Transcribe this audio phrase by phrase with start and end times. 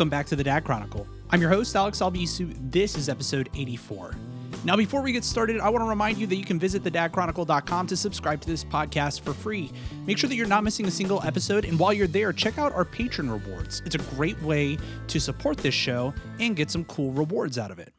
[0.00, 1.06] Welcome back to the Dad Chronicle.
[1.28, 2.56] I'm your host, Alex Albisu.
[2.72, 4.16] This is episode 84.
[4.64, 7.86] Now, before we get started, I want to remind you that you can visit thedadchronicle.com
[7.86, 9.70] to subscribe to this podcast for free.
[10.06, 12.72] Make sure that you're not missing a single episode, and while you're there, check out
[12.72, 13.82] our patron rewards.
[13.84, 17.78] It's a great way to support this show and get some cool rewards out of
[17.78, 17.92] it.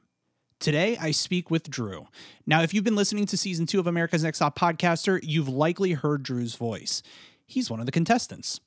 [0.60, 2.08] Today, I speak with Drew.
[2.48, 5.92] Now, if you've been listening to season two of America's Next Top Podcaster, you've likely
[5.92, 7.04] heard Drew's voice.
[7.46, 8.60] He's one of the contestants.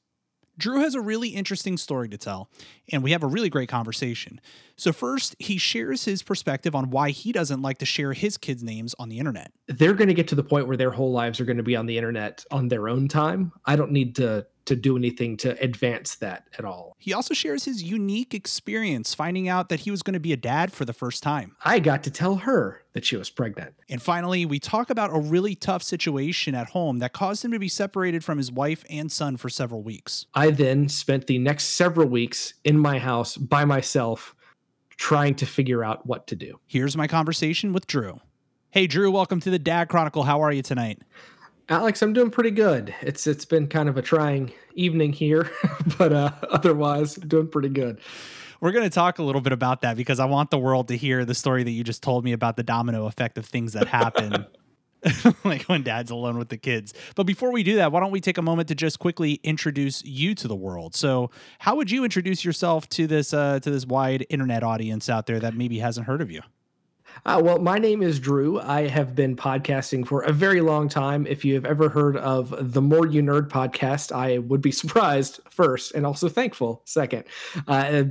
[0.59, 2.51] Drew has a really interesting story to tell,
[2.93, 4.41] and we have a really great conversation.
[4.77, 8.63] So, first, he shares his perspective on why he doesn't like to share his kids'
[8.63, 9.53] names on the internet.
[9.69, 11.77] They're going to get to the point where their whole lives are going to be
[11.77, 13.53] on the internet on their own time.
[13.65, 16.95] I don't need to to do anything to advance that at all.
[16.99, 20.37] He also shares his unique experience finding out that he was going to be a
[20.37, 21.57] dad for the first time.
[21.65, 23.75] I got to tell her that she was pregnant.
[23.89, 27.59] And finally, we talk about a really tough situation at home that caused him to
[27.59, 30.27] be separated from his wife and son for several weeks.
[30.35, 34.35] I then spent the next several weeks in my house by myself
[34.97, 36.61] trying to figure out what to do.
[36.67, 38.21] Here's my conversation with Drew.
[38.71, 40.25] Hey, Drew, welcome to the Dad Chronicle.
[40.25, 41.01] How are you tonight?
[41.69, 42.95] Alex, I'm doing pretty good.
[43.01, 45.51] It's it's been kind of a trying evening here,
[45.99, 48.01] but uh, otherwise doing pretty good.
[48.61, 50.97] We're going to talk a little bit about that because I want the world to
[50.97, 53.87] hear the story that you just told me about the domino effect of things that
[53.87, 54.47] happen.
[55.45, 56.95] like when dad's alone with the kids.
[57.15, 60.03] But before we do that, why don't we take a moment to just quickly introduce
[60.03, 60.95] you to the world?
[60.95, 65.27] So, how would you introduce yourself to this uh, to this wide internet audience out
[65.27, 66.41] there that maybe hasn't heard of you?
[67.27, 68.61] Uh, well, my name is Drew.
[68.61, 71.27] I have been podcasting for a very long time.
[71.27, 75.41] If you have ever heard of the More You Nerd podcast, I would be surprised
[75.49, 77.25] first and also thankful second.
[77.67, 78.05] Uh,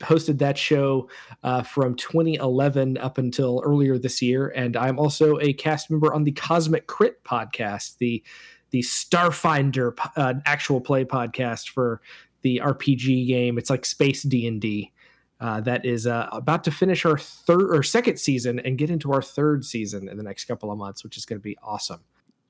[0.00, 1.08] hosted that show
[1.42, 6.24] uh, from 2011 up until earlier this year, and I'm also a cast member on
[6.24, 8.22] the Cosmic Crit podcast, the
[8.70, 12.00] the Starfinder uh, actual play podcast for
[12.42, 13.58] the RPG game.
[13.58, 14.92] It's like Space D and D.
[15.38, 19.12] Uh, that is uh, about to finish our third or second season and get into
[19.12, 22.00] our third season in the next couple of months, which is going to be awesome.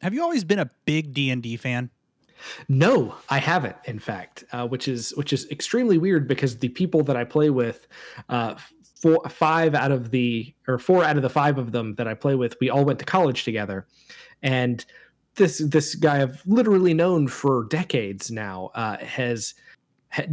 [0.03, 1.91] Have you always been a big D and D fan?
[2.69, 3.77] No, I haven't.
[3.87, 7.51] In fact, uh, which is which is extremely weird because the people that I play
[7.51, 7.87] with,
[8.29, 8.55] uh,
[9.01, 12.15] four, five out of the or four out of the five of them that I
[12.15, 13.87] play with, we all went to college together,
[14.43, 14.85] and
[15.37, 19.55] this this guy I've literally known for decades now uh, has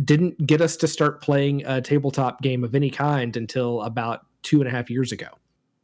[0.03, 4.59] didn't get us to start playing a tabletop game of any kind until about two
[4.59, 5.27] and a half years ago.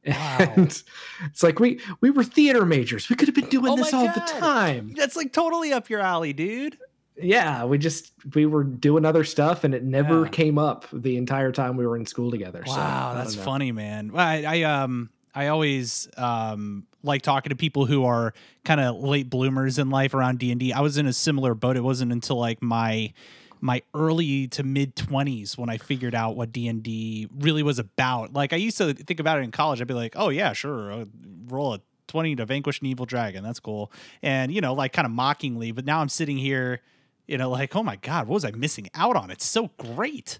[0.07, 0.37] Wow.
[0.39, 0.83] And
[1.25, 3.09] it's like we we were theater majors.
[3.09, 4.15] We could have been doing oh this all God.
[4.15, 4.93] the time.
[4.95, 6.77] That's like totally up your alley, dude.
[7.21, 10.29] Yeah, we just we were doing other stuff, and it never yeah.
[10.29, 12.63] came up the entire time we were in school together.
[12.65, 14.11] Wow, so, that's funny, man.
[14.15, 18.33] I, I um I always um like talking to people who are
[18.63, 21.77] kind of late bloomers in life around D and I was in a similar boat.
[21.77, 23.13] It wasn't until like my
[23.61, 28.33] my early to mid 20s when I figured out what D&D really was about.
[28.33, 29.81] Like I used to think about it in college.
[29.81, 30.91] I'd be like, "Oh yeah, sure.
[30.91, 31.05] I'll
[31.47, 33.43] roll a 20 to vanquish an evil dragon.
[33.43, 36.81] That's cool." And you know, like kind of mockingly, but now I'm sitting here,
[37.27, 39.31] you know, like, "Oh my god, what was I missing out on?
[39.31, 40.39] It's so great."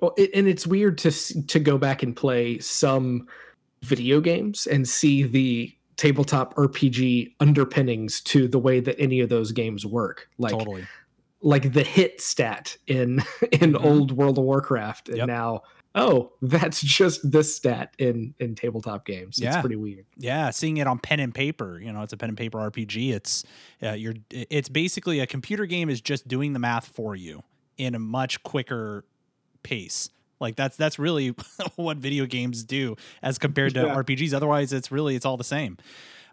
[0.00, 1.10] Well, it, and it's weird to
[1.46, 3.26] to go back and play some
[3.82, 9.52] video games and see the tabletop RPG underpinnings to the way that any of those
[9.52, 10.28] games work.
[10.38, 10.86] Like totally
[11.42, 13.18] like the hit stat in
[13.52, 13.84] in mm-hmm.
[13.84, 15.26] old World of Warcraft, and yep.
[15.26, 15.62] now
[15.94, 19.38] oh, that's just this stat in in tabletop games.
[19.38, 19.54] Yeah.
[19.54, 20.06] It's pretty weird.
[20.16, 21.80] Yeah, seeing it on pen and paper.
[21.80, 23.12] You know, it's a pen and paper RPG.
[23.12, 23.44] It's
[23.82, 27.42] uh, you're it's basically a computer game is just doing the math for you
[27.78, 29.04] in a much quicker
[29.62, 30.10] pace.
[30.40, 31.34] Like that's that's really
[31.76, 33.94] what video games do as compared to yeah.
[33.94, 34.34] RPGs.
[34.34, 35.76] Otherwise, it's really it's all the same.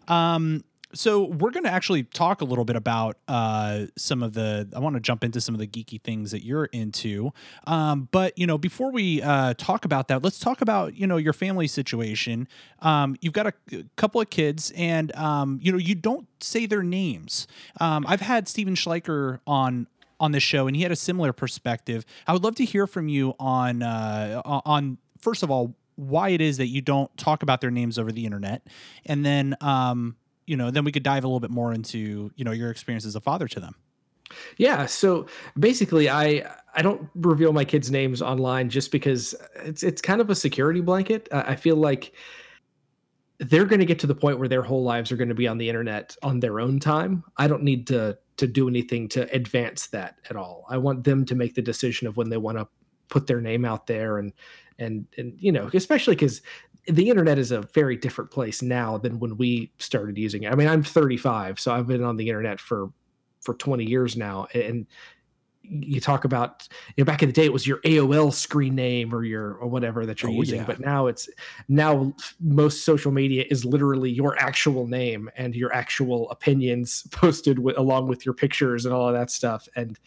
[0.06, 0.64] Um,
[0.94, 4.78] so we're going to actually talk a little bit about uh, some of the i
[4.78, 7.30] want to jump into some of the geeky things that you're into.
[7.66, 11.16] Um, but you know before we uh, talk about that let's talk about you know
[11.16, 12.48] your family situation.
[12.80, 16.66] Um, you've got a, a, couple of kids and um, you know you don't say
[16.66, 17.46] their names.
[17.80, 19.86] Um, i've had steven schleicher on
[20.20, 22.04] on this show and he had a similar perspective.
[22.26, 26.40] I would love to hear from you on uh, on first of all why it
[26.40, 28.62] is that you don't talk about their names over the internet.
[29.04, 30.14] And then um,
[30.48, 33.04] you know, then we could dive a little bit more into, you know, your experience
[33.04, 33.74] as a father to them.
[34.56, 35.26] Yeah, so
[35.58, 40.30] basically I I don't reveal my kids' names online just because it's it's kind of
[40.30, 41.28] a security blanket.
[41.32, 42.12] I feel like
[43.38, 45.46] they're going to get to the point where their whole lives are going to be
[45.48, 47.24] on the internet on their own time.
[47.36, 50.64] I don't need to to do anything to advance that at all.
[50.68, 52.68] I want them to make the decision of when they want to
[53.08, 54.32] put their name out there and
[54.78, 56.42] and and you know, especially cuz
[56.88, 60.52] the internet is a very different place now than when we started using it.
[60.52, 62.90] I mean, I'm 35, so I've been on the internet for
[63.40, 64.86] for 20 years now, and
[65.62, 69.14] you talk about you know back in the day it was your AOL screen name
[69.14, 70.64] or your or whatever that you're Oh, using yeah.
[70.66, 71.28] but now it's
[71.68, 77.76] now most social media is literally your actual name and your actual opinions posted with,
[77.76, 79.98] along with your pictures and all of that stuff and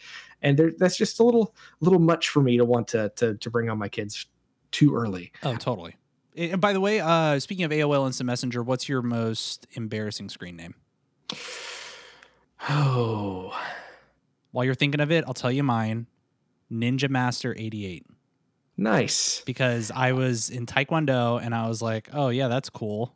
[0.42, 3.48] and there, that's just a little little much for me to want to to to
[3.50, 4.26] bring on my kids
[4.72, 5.94] too early Oh, totally.
[6.36, 10.56] And by the way, uh, speaking of AOL Instant Messenger, what's your most embarrassing screen
[10.56, 10.74] name?
[12.68, 13.58] oh
[14.52, 16.06] While you're thinking of it, I'll tell you mine.
[16.70, 18.06] Ninja Master 88
[18.76, 23.14] nice because I was in Taekwondo and I was like, "Oh yeah, that's cool."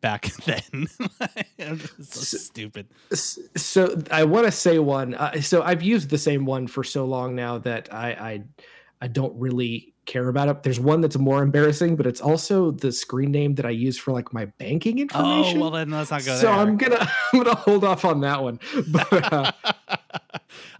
[0.00, 0.88] Back then,
[1.58, 2.88] It's so stupid.
[3.14, 7.06] So i want to say one uh, so i've used the same one for so
[7.06, 8.44] long now that i i
[9.00, 12.90] i don't really care about it there's one that's more embarrassing but it's also the
[12.92, 15.58] screen name that i use for like my banking information.
[15.58, 16.50] Oh well, then let's not go so there.
[16.54, 16.98] i'm gonna
[17.32, 19.52] i'm gonna hold off on that one but uh,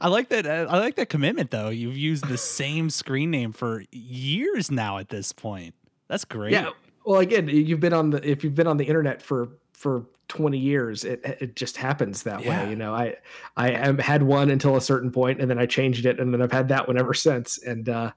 [0.01, 0.47] I like that.
[0.47, 1.71] uh, I like that commitment, though.
[1.71, 4.99] You've used the same screen name for years now.
[4.99, 5.75] At this point,
[6.09, 6.53] that's great.
[6.53, 6.71] yeah
[7.05, 10.59] well again you've been on the if you've been on the internet for for 20
[10.59, 12.65] years it it just happens that Yeah.
[12.65, 13.15] way you know i
[13.57, 16.43] i am, had one until a certain point and then i changed it and then
[16.43, 18.11] i've had that one ever since and uh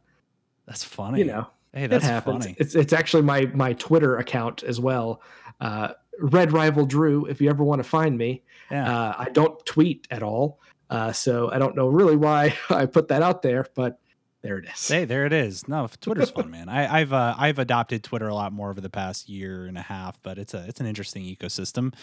[0.70, 1.20] that's funny.
[1.20, 2.46] you know hey, it that's happens.
[2.46, 2.56] funny.
[2.60, 5.22] It's it's actually my my Twitter account as well.
[5.60, 5.90] Uh,
[6.20, 7.26] Red Rival Drew.
[7.26, 8.90] If you ever want to find me, Yeah.
[8.90, 13.08] uh, I don't tweet at all, uh, so I don't know really why I put
[13.10, 14.00] that out there, but
[14.42, 14.88] there it is.
[14.88, 15.68] Hey, there it is.
[15.68, 16.70] No, Twitter's fun, man.
[16.70, 19.82] I, I've uh, I've adopted Twitter a lot more over the past year and a
[19.82, 21.94] half, but it's a it's an interesting ecosystem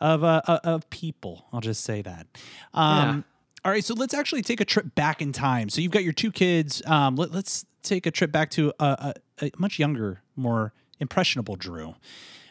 [0.00, 1.46] of uh, uh, of people.
[1.52, 2.26] I'll just say that.
[2.74, 3.24] Um,
[3.66, 5.70] All right, so let's actually take a trip back in time.
[5.70, 6.80] So you've got your two kids.
[6.86, 11.56] Um, let, us take a trip back to a, a, a much younger, more impressionable
[11.56, 11.96] Drew.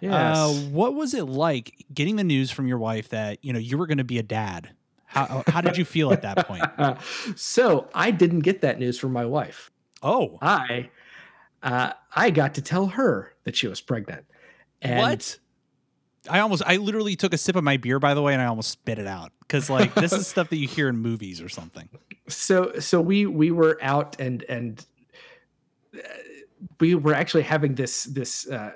[0.01, 0.37] Yes.
[0.37, 3.77] Uh, what was it like getting the news from your wife that you know you
[3.77, 4.71] were going to be a dad?
[5.05, 6.65] How how did you feel at that point?
[7.39, 9.71] so I didn't get that news from my wife.
[10.03, 10.89] Oh, I
[11.63, 14.25] uh, I got to tell her that she was pregnant.
[14.81, 15.39] And what?
[16.29, 18.45] I almost, I literally took a sip of my beer, by the way, and I
[18.45, 21.49] almost spit it out because, like, this is stuff that you hear in movies or
[21.49, 21.89] something.
[22.27, 24.85] so so we we were out and and
[25.93, 25.99] uh,
[26.79, 28.71] we were actually having this this uh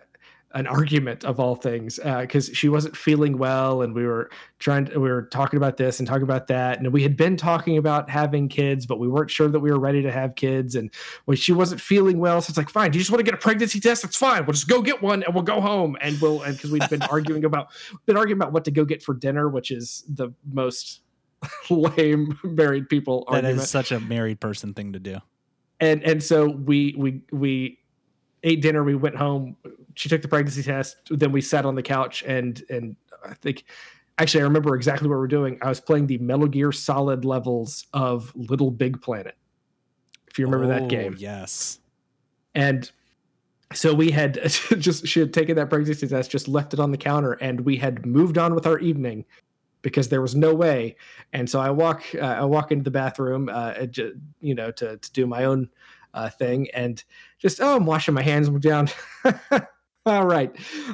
[0.54, 4.84] an argument of all things uh, because she wasn't feeling well and we were trying
[4.86, 6.80] to, we were talking about this and talking about that.
[6.80, 9.80] And we had been talking about having kids but we weren't sure that we were
[9.80, 10.74] ready to have kids.
[10.75, 10.90] And
[11.28, 13.36] well, she wasn't feeling well so it's like fine do you just want to get
[13.36, 14.01] a pregnancy test?
[14.01, 14.46] That's fine.
[14.46, 15.96] We'll just go get one and we'll go home.
[16.01, 17.68] And we'll and because we'd been arguing about
[18.07, 21.02] been arguing about what to go get for dinner which is the most
[21.69, 23.60] lame married people That argument.
[23.63, 25.18] is such a married person thing to do.
[25.80, 27.78] and and so we we we
[28.44, 29.56] ate dinner we went home
[30.00, 33.66] she took the pregnancy test then we sat on the couch and and i think
[34.18, 35.57] actually i remember exactly what we are doing.
[35.62, 39.36] I was playing the metal gear solid levels of little big planet
[40.30, 41.16] if you remember Oh, that game.
[41.19, 41.80] Yes.
[42.56, 42.90] and
[43.74, 44.40] so we had
[44.80, 47.75] just she had taken that pregnancy test just left it on the counter and we
[47.75, 49.25] had moved on with our evening
[49.81, 50.95] because there was no way.
[51.34, 53.74] And so i walk uh, i walk into the bathroom uh
[54.42, 55.69] you know to, to do my own
[56.13, 57.04] uh, thing and
[57.38, 58.90] just oh i'm washing my hands I'm down
[60.09, 60.54] all right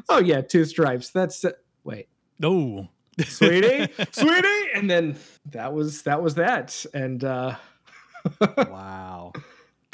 [0.10, 1.52] oh yeah two stripes that's uh,
[1.84, 2.08] wait
[2.40, 2.90] No.
[3.26, 5.18] sweetie sweetie and then
[5.52, 7.56] that was that was that and uh
[8.58, 9.32] wow.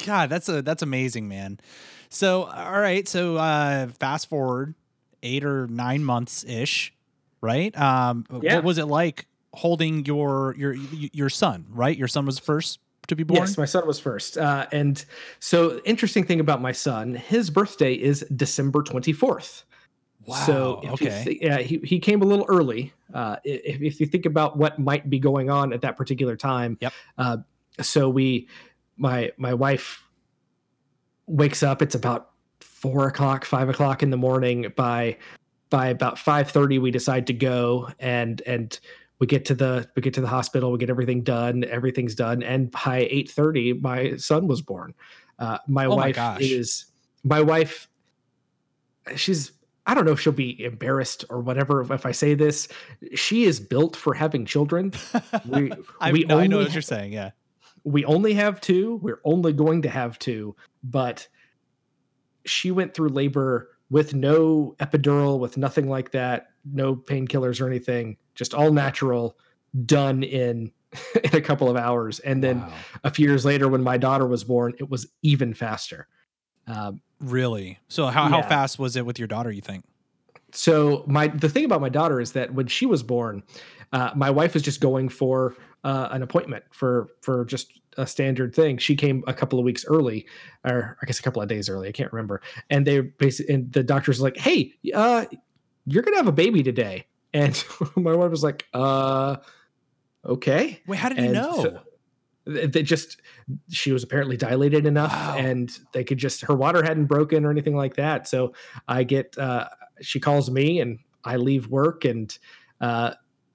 [0.04, 1.60] God, that's a that's amazing, man.
[2.08, 4.74] So, all right, so uh fast forward
[5.22, 6.92] 8 or 9 months ish,
[7.40, 7.76] right?
[7.78, 8.56] Um Yeah.
[8.56, 11.96] what was it like holding your your your son, right?
[11.96, 12.78] Your son was first
[13.12, 13.40] to be born?
[13.40, 14.38] Yes, my son was first.
[14.38, 15.04] Uh, and
[15.38, 19.64] so, interesting thing about my son, his birthday is December 24th.
[20.24, 20.36] Wow.
[20.46, 21.24] So, okay.
[21.24, 22.92] thi- yeah, he, he came a little early.
[23.12, 26.78] Uh, if, if you think about what might be going on at that particular time.
[26.80, 26.92] Yep.
[27.18, 27.36] Uh,
[27.80, 28.48] so we,
[28.96, 30.06] my my wife
[31.26, 31.82] wakes up.
[31.82, 34.72] It's about four o'clock, five o'clock in the morning.
[34.76, 35.16] By
[35.70, 38.78] by about five thirty, we decide to go and and
[39.22, 40.72] we get to the we get to the hospital.
[40.72, 41.62] We get everything done.
[41.62, 42.42] Everything's done.
[42.42, 44.94] And by eight thirty, my son was born.
[45.38, 46.40] Uh, my Oh wife gosh.
[46.40, 46.86] is
[47.22, 47.88] my wife.
[49.14, 49.52] She's
[49.86, 52.66] I don't know if she'll be embarrassed or whatever if I say this.
[53.14, 54.92] She is built for having children.
[55.46, 57.30] We I, we no, I know what you're saying, yeah.
[57.84, 58.98] we only have two.
[59.02, 61.28] We're only going to have two, but
[62.44, 68.16] she went through labor with no epidural, with nothing like that, no painkillers or anything,
[68.34, 69.36] just all natural,
[69.86, 70.72] done in
[71.24, 72.18] in a couple of hours.
[72.20, 72.72] And then Wow.
[73.04, 76.06] a few years later, when my daughter was born, it was even faster.
[76.66, 77.78] Um, Really?
[77.88, 79.84] So how, how fast was it with your daughter, you think?
[80.54, 83.42] so my the thing about my daughter is that when she was born,
[83.92, 85.54] uh, my wife was just going for
[85.84, 88.76] uh, an appointment for for just a standard thing.
[88.78, 90.26] She came a couple of weeks early,
[90.64, 91.88] or I guess a couple of days early.
[91.88, 92.42] I can't remember.
[92.68, 95.24] And they basically, and the doctor's like, "Hey, uh,
[95.86, 97.62] you're gonna have a baby today." And
[97.96, 99.36] my wife was like, "Uh,
[100.24, 101.62] okay." Wait, how did and you know?
[101.62, 101.80] so-
[102.44, 103.20] they just
[103.70, 105.36] she was apparently dilated enough Wow.
[105.38, 108.52] and they could just her water hadn't broken or anything like that so
[108.88, 109.68] i get uh
[110.00, 112.36] she calls me and i leave work and
[112.80, 113.12] uh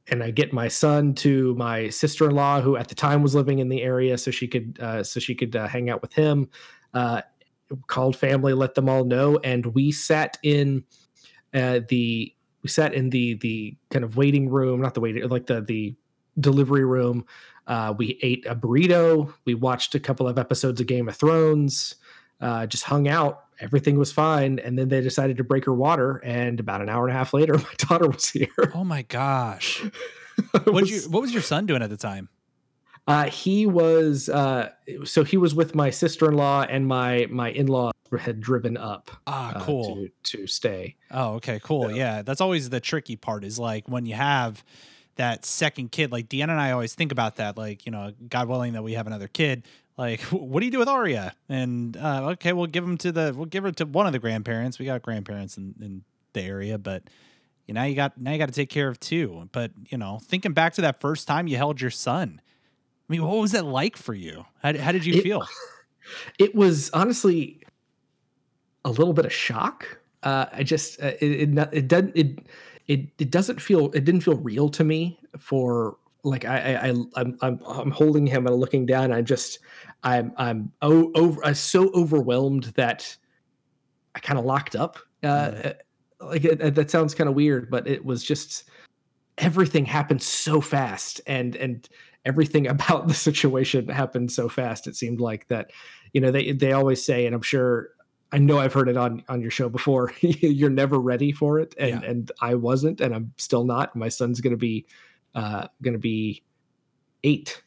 [0.09, 3.67] and i get my son to my sister-in-law who at the time was living in
[3.67, 6.47] the area so she could uh so she could uh, hang out with him
[6.93, 7.21] uh
[7.87, 10.81] called family let them all know and we sat in
[11.57, 12.33] uh the
[12.63, 15.95] we sat in the the kind of waiting room not the waiting like the the
[16.39, 17.25] delivery room
[17.67, 19.33] uh, we ate a burrito.
[19.43, 21.95] We watched a couple of episodes of Game of Thrones.
[22.39, 23.43] Uh, just hung out.
[23.59, 26.21] Everything was fine, and then they decided to break her water.
[26.23, 28.47] And about an hour and a half later, my daughter was here.
[28.73, 29.83] Oh my gosh.
[30.51, 32.29] What was- you what was your son doing at the time?
[33.05, 34.69] Uh, he was uh,
[35.03, 38.77] so he was with my sister in law, and my my in law had driven
[38.77, 39.95] up Ah, uh, cool.
[39.95, 40.95] to to stay.
[41.11, 41.83] Oh, okay, cool.
[41.83, 44.63] So- Yeah, that's always the tricky part is like when you have
[45.15, 46.11] that second kid.
[46.11, 47.57] Like Deanna and I always think about that.
[47.57, 49.63] Like, you know, God willing that we have another kid.
[49.97, 51.33] Like, what do you do with Aria?
[51.49, 54.19] And uh, okay, we'll give him to the we'll give her to one of the
[54.19, 54.77] grandparents.
[54.77, 57.03] We got grandparents in, in the area, but
[57.65, 59.49] you know, you got now you got to take care of two.
[59.51, 62.39] But you know, thinking back to that first time you held your son.
[63.09, 64.45] I mean, what was that like for you?
[64.61, 65.47] How, how did you It- feel?
[66.39, 67.59] It was honestly
[68.87, 69.99] a little bit of shock.
[70.23, 72.39] Uh, I just uh, it it it doesn't it
[72.87, 76.93] it it doesn't feel it didn't feel real to me for like I I, I
[77.15, 79.11] I'm, I'm I'm holding him and looking down.
[79.11, 79.59] I just
[80.03, 83.15] I'm I'm o- over I'm so overwhelmed that
[84.15, 84.97] I kind of locked up.
[85.23, 85.73] Uh,
[86.19, 88.63] Like it, it- that sounds kind of weird, but it was just
[89.37, 91.87] everything happened so fast and and
[92.25, 94.87] everything about the situation happened so fast.
[94.87, 95.71] It seemed like that
[96.13, 97.89] you know they they always say and i'm sure
[98.31, 101.73] i know i've heard it on on your show before you're never ready for it
[101.79, 102.09] and Yeah.
[102.09, 104.85] and i wasn't and i'm still not my son's gonna be
[105.35, 106.43] uh gonna be
[107.23, 107.63] eight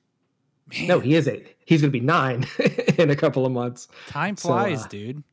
[0.72, 2.46] Man, no he is eight he's gonna be nine
[2.98, 5.24] in a couple of months Time So, flies, uh, dude.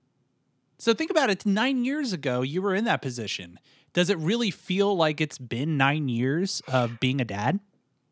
[0.79, 1.43] So think about it.
[1.43, 3.57] Nine years ago, you were in that position.
[3.93, 7.59] Does it really feel like it's been nine years of being a dad?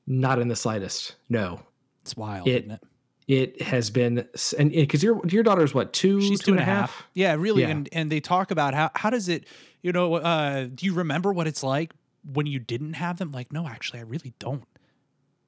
[0.07, 1.61] not in the slightest no
[2.01, 2.81] It's wild, It- isn't it?
[3.27, 4.27] It has been
[4.57, 7.63] and because your your daughter's what two She's two and a half Yeah, really.
[7.63, 7.69] Yeah.
[7.69, 9.45] And and they talk about how how does it,
[9.81, 11.93] you know, uh, do you remember what it's like
[12.31, 13.31] when you didn't have them?
[13.31, 14.63] Like, no, actually, I really don't.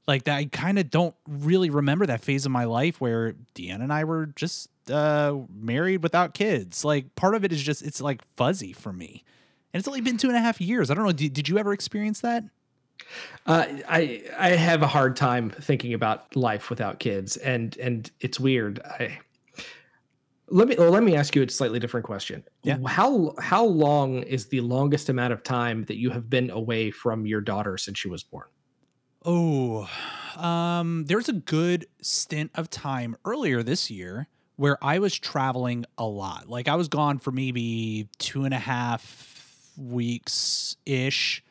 [0.07, 3.81] Like that, I kind of don't really remember that phase of my life where Deanna
[3.81, 6.85] and I were just uh, married without kids.
[6.85, 9.23] Like, part of it is just it's like fuzzy for me,
[9.73, 10.89] and it's only been two and a half years.
[10.89, 11.11] I don't know.
[11.11, 12.45] Did, did you ever experience that?
[13.45, 18.39] Uh, I I have a hard time thinking about life without kids, and and it's
[18.39, 18.79] weird.
[18.83, 19.19] I
[20.49, 22.43] let me well, let me ask you a slightly different question.
[22.63, 22.77] Yeah.
[22.85, 27.25] How how long is the longest amount of time that you have been away from
[27.25, 28.47] your daughter since she was born?
[29.25, 29.89] Oh,
[30.37, 36.05] um, there's a good stint of time earlier this year where I was traveling a
[36.05, 36.47] lot.
[36.47, 41.43] Like I was gone for maybe two and a half weeks ish,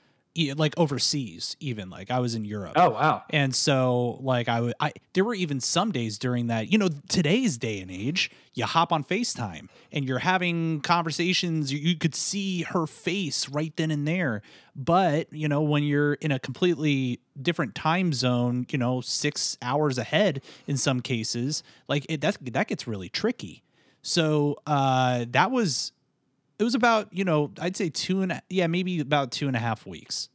[0.56, 1.90] like overseas, even.
[1.90, 2.72] Like I was in Europe.
[2.76, 3.22] Oh wow!
[3.30, 6.88] And so, like, I would, I there were even some days during that, you know,
[7.08, 11.72] today's day and age, you hop on FaceTime and you're having conversations.
[11.72, 14.42] You, you could see her face right then and there.
[14.74, 19.96] But, you know, when you're in a completely different time zone, you know, six hours
[19.96, 23.62] ahead in some cases, like it, that, that gets really tricky.
[24.02, 25.92] So, uh, that was,
[26.58, 29.56] it was about, you know, I'd say two and, a- yeah, maybe about two and
[29.56, 30.28] a half weeks.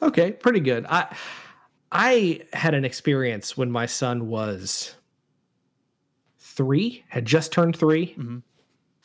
[0.00, 0.86] Okay, pretty good.
[0.88, 1.14] I
[1.92, 4.94] I had an experience when my son was
[6.38, 8.42] three, had just turned 3 Mhm.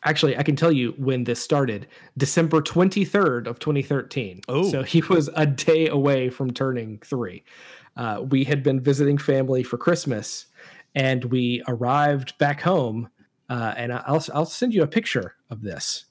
[0.03, 1.87] Actually, I can tell you when this started,
[2.17, 4.41] December twenty third of twenty thirteen.
[4.47, 4.69] Oh.
[4.71, 7.43] so he was a day away from turning three.
[7.97, 10.45] Uh, we had been visiting family for Christmas,
[10.95, 13.09] and we arrived back home.
[13.49, 16.05] Uh, and I'll I'll send you a picture of this.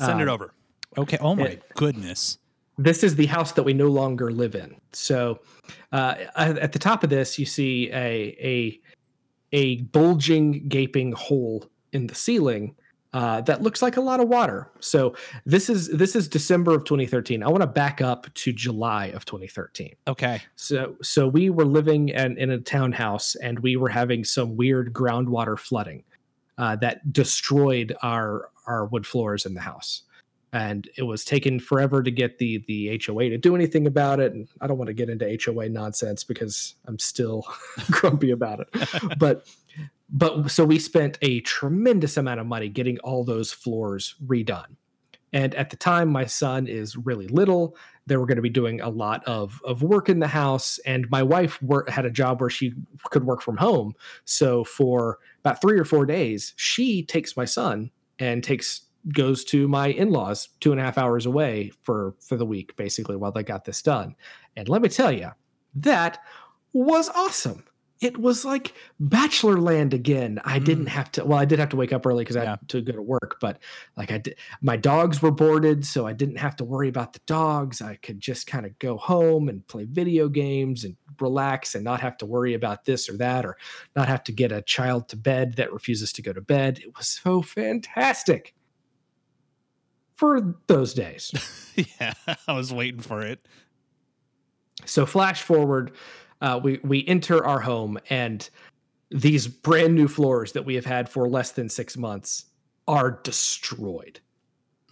[0.00, 0.54] Send it Um, over.
[0.98, 1.18] Okay.
[1.20, 2.38] Oh my it- goodness.
[2.78, 4.76] this is the house that we no longer live in.
[4.92, 5.40] So,
[5.92, 8.80] uh, at at the top of this, you see a a
[9.52, 12.74] a bulging, gaping hole in the ceiling
[13.12, 14.70] uh, that looks like a lot of water.
[14.80, 17.42] So this is this is December of 2013.
[17.42, 19.94] I want to back up to July of 2013.
[20.08, 20.40] Okay.
[20.56, 24.94] So so we were living in, in a townhouse and we were having some weird
[24.94, 26.04] groundwater flooding
[26.58, 30.02] uh, that destroyed our our wood floors in the house.
[30.52, 34.32] and it was taken forever to get the the HOA to do anything about it.
[34.32, 37.46] And I don't want to get into HOA nonsense because I'm still
[37.90, 38.68] grumpy about it.
[39.18, 39.46] But
[40.10, 44.76] but so we spent a tremendous amount of money getting all those floors redone.
[45.32, 47.74] And at the time, my son is really little.
[48.06, 50.78] They were going to be doing a lot of, of work in the house.
[50.86, 52.74] And my wife had a job where she
[53.10, 53.94] could work from home.
[54.24, 58.82] So for about three or four days, she takes my son and takes
[59.12, 63.16] goes to my in-laws two and a half hours away for for the week basically
[63.16, 64.14] while they got this done
[64.56, 65.28] and let me tell you
[65.74, 66.20] that
[66.72, 67.64] was awesome
[68.02, 70.64] it was like bachelor land again i mm.
[70.64, 72.82] didn't have to well i did have to wake up early because i had to
[72.82, 73.58] go to work but
[73.96, 77.20] like i did my dogs were boarded so i didn't have to worry about the
[77.26, 81.84] dogs i could just kind of go home and play video games and relax and
[81.84, 83.56] not have to worry about this or that or
[83.94, 86.96] not have to get a child to bed that refuses to go to bed it
[86.96, 88.54] was so fantastic
[90.22, 91.32] for those days.
[92.00, 92.12] yeah,
[92.46, 93.44] I was waiting for it.
[94.84, 95.90] So flash forward,
[96.42, 98.50] uh, we we enter our home and
[99.10, 102.46] these brand new floors that we have had for less than six months
[102.88, 104.20] are destroyed.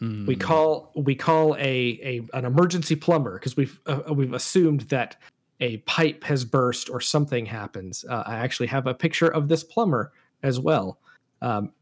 [0.01, 0.27] Mm.
[0.27, 0.41] We hmm.
[0.41, 5.17] call we call a, a an emergency plumber because we've uh, we've assumed that
[5.59, 8.05] a pipe has burst or something happens.
[8.09, 10.99] Uh, I actually have a picture of this plumber as well.
[11.43, 11.73] Um,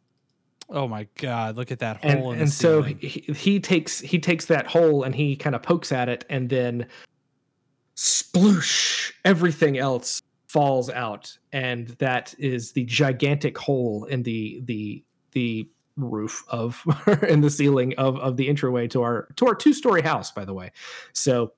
[0.70, 1.56] Oh my god!
[1.56, 2.32] Look at that hole.
[2.32, 5.92] And, and so he, he takes he takes that hole and he kind of pokes
[5.92, 6.86] at it, and then
[7.98, 9.12] sploosh!
[9.24, 16.44] Everything else falls out, and that is the gigantic hole in the the the roof
[16.48, 16.82] of
[17.28, 20.30] in the ceiling of of the entryway to our to our two story house.
[20.30, 20.70] By the way,
[21.12, 21.52] so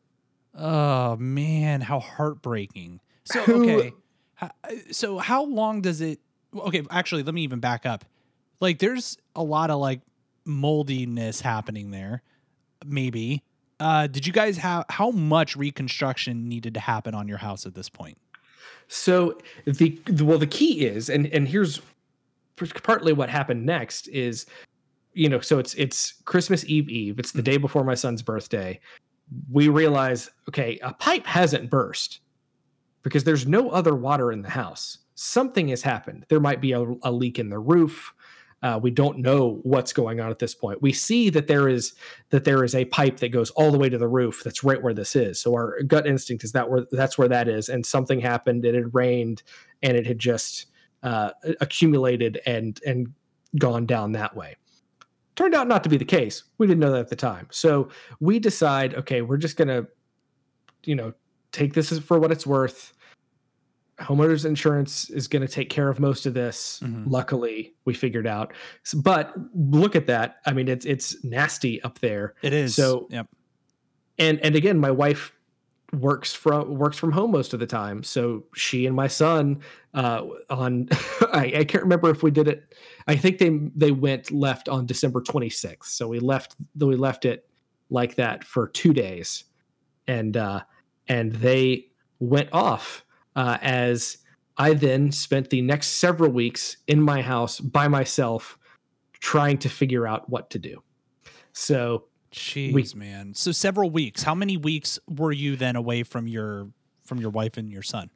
[0.55, 3.01] oh man, how heartbreaking.
[3.25, 3.93] So okay,
[4.91, 6.19] so how long does it?
[6.55, 8.05] Okay, actually, let me even back up
[8.61, 10.01] like there's a lot of like
[10.45, 12.23] moldiness happening there.
[12.85, 13.43] Maybe.
[13.81, 17.75] Uh, did you guys have how much reconstruction needed to happen on your house at
[17.75, 18.19] this point?
[18.89, 21.81] So the well, the key is, and and here's
[22.83, 24.47] partly what happened next is,
[25.15, 27.19] you know, so it's it's Christmas Eve Eve.
[27.19, 27.53] It's the mm-hmm.
[27.53, 28.81] day before my son's birthday.
[29.51, 32.21] We realize, okay, a pipe hasn't burst
[33.03, 34.99] because there's no other water in the house.
[35.15, 36.27] Something has happened.
[36.29, 38.13] There might be a, a leak in the roof.
[38.63, 40.83] Uh, we don't know what's going on at this point.
[40.83, 41.95] We see that there is
[42.29, 44.43] that there is a pipe that goes all the way to the roof.
[44.45, 45.41] That's right where this is.
[45.41, 47.69] So our gut instinct is that where that's where that is.
[47.69, 48.65] And something happened.
[48.65, 49.43] It had rained,
[49.83, 50.67] and it had just
[51.03, 53.15] uh, accumulated and and
[53.59, 54.57] gone down that way.
[55.37, 56.45] Turned out not to be the case.
[56.59, 57.49] We didn't know that at the time.
[57.51, 57.89] So
[58.21, 59.87] we decide, okay, we're just gonna,
[60.85, 61.15] you know,
[61.51, 62.93] take this for what it's worth
[64.01, 66.81] homeowners insurance is going to take care of most of this.
[66.83, 67.09] Mm-hmm.
[67.09, 68.53] Luckily, we figured out.
[68.95, 70.37] But look at that.
[70.47, 72.35] I mean, it's it's nasty up there.
[72.43, 72.75] It is.
[72.75, 73.27] So, yep.
[74.19, 75.33] And and again, my wife
[75.93, 78.03] works from works from home most of the time.
[78.03, 79.61] So she and my son
[79.95, 80.89] uh, on
[81.33, 82.75] I, I can't remember if we did it.
[83.07, 85.85] I think they they went left on December 26th.
[85.85, 87.47] So we left we left it
[87.91, 89.45] like that for two days,
[90.07, 90.61] and uh,
[91.09, 91.87] and they
[92.19, 93.05] went off
[93.41, 94.19] uh, as
[94.59, 98.59] I then spent the next several weeks in my house by myself
[99.19, 100.83] trying to figure out what to do.
[101.55, 103.33] So, jeez, we, man.
[103.33, 104.23] So several weeks.
[104.23, 106.69] How many weeks were you then away from your
[107.05, 108.11] from your wife and your son?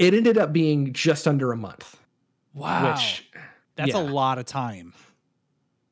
[0.00, 1.96] It ended up being just under a month.
[2.52, 3.30] Wow, which,
[3.76, 4.00] that's yeah.
[4.00, 4.94] a lot of time.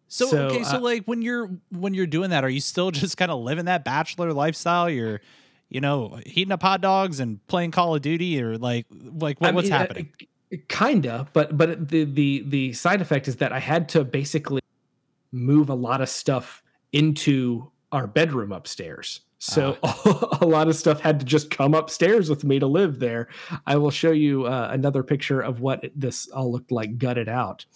[0.09, 2.91] So, so okay, so uh, like when you're when you're doing that, are you still
[3.03, 4.91] just kind of living that bachelor lifestyle?
[4.91, 5.21] You're
[5.75, 9.55] you know, heating up hot dogs and playing Call of Duty, or like like what,
[9.55, 10.13] what's uh, happening?
[10.53, 14.63] Uh, kinda, but but the the the side effect is that I had to basically
[15.33, 19.23] move a lot of stuff into our bedroom upstairs.
[19.39, 20.39] So uh.
[20.41, 23.27] a lot of stuff had to just come upstairs with me to live there.
[23.67, 27.67] I will show you uh, another picture of what this all looked like gutted out.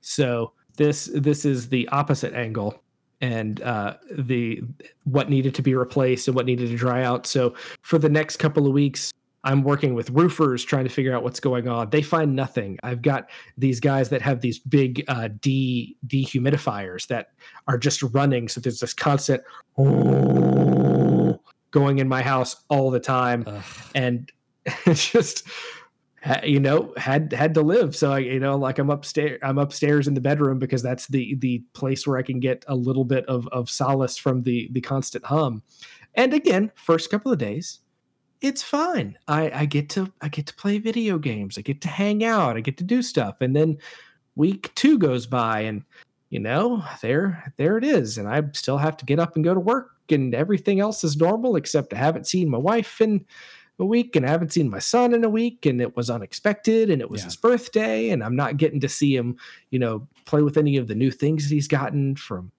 [0.00, 2.81] So this this is the opposite angle
[3.22, 4.60] and uh, the
[5.04, 7.26] what needed to be replaced and what needed to dry out.
[7.26, 9.12] So for the next couple of weeks,
[9.44, 11.90] I'm working with roofers trying to figure out what's going on.
[11.90, 12.78] They find nothing.
[12.82, 17.28] I've got these guys that have these big uh, de dehumidifiers that
[17.66, 19.42] are just running, so there's this constant
[21.70, 23.64] going in my house all the time, Ugh.
[23.94, 24.30] and
[24.86, 25.48] it's just
[26.44, 27.96] you know had had to live.
[27.96, 31.34] So I, you know like i'm upstairs i'm upstairs in the bedroom because that's the
[31.36, 34.80] the place where i can get a little bit of of solace from the the
[34.80, 35.62] constant hum.
[36.14, 37.80] And again first couple of days
[38.40, 39.16] it's fine.
[39.28, 41.58] I i get to i get to play video games.
[41.58, 42.56] I get to hang out.
[42.56, 43.40] I get to do stuff.
[43.40, 43.78] And then
[44.34, 45.84] week two goes by and
[46.32, 49.52] you know, there there it is, and I still have to get up and go
[49.52, 53.26] to work, and everything else is normal except I haven't seen my wife in
[53.82, 56.88] a week, and I haven't seen my son in a week, and it was unexpected,
[56.88, 57.26] and it was Yeah.
[57.26, 59.36] his birthday, and I'm not getting to see him,
[59.70, 62.50] you know, play with any of the new things that he's gotten from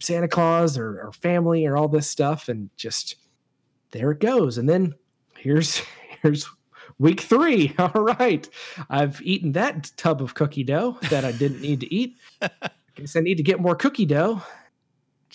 [0.00, 3.16] Santa Claus or, or family or all this stuff, and just
[3.90, 4.56] there it goes.
[4.56, 4.94] And then
[5.36, 5.82] here's
[6.22, 6.48] here's
[6.98, 7.74] week three.
[7.78, 8.48] All right,
[8.88, 12.16] I've eaten that tub of cookie dough that I didn't need to eat.
[12.40, 12.50] I
[12.94, 14.42] Guess I need to get more cookie dough,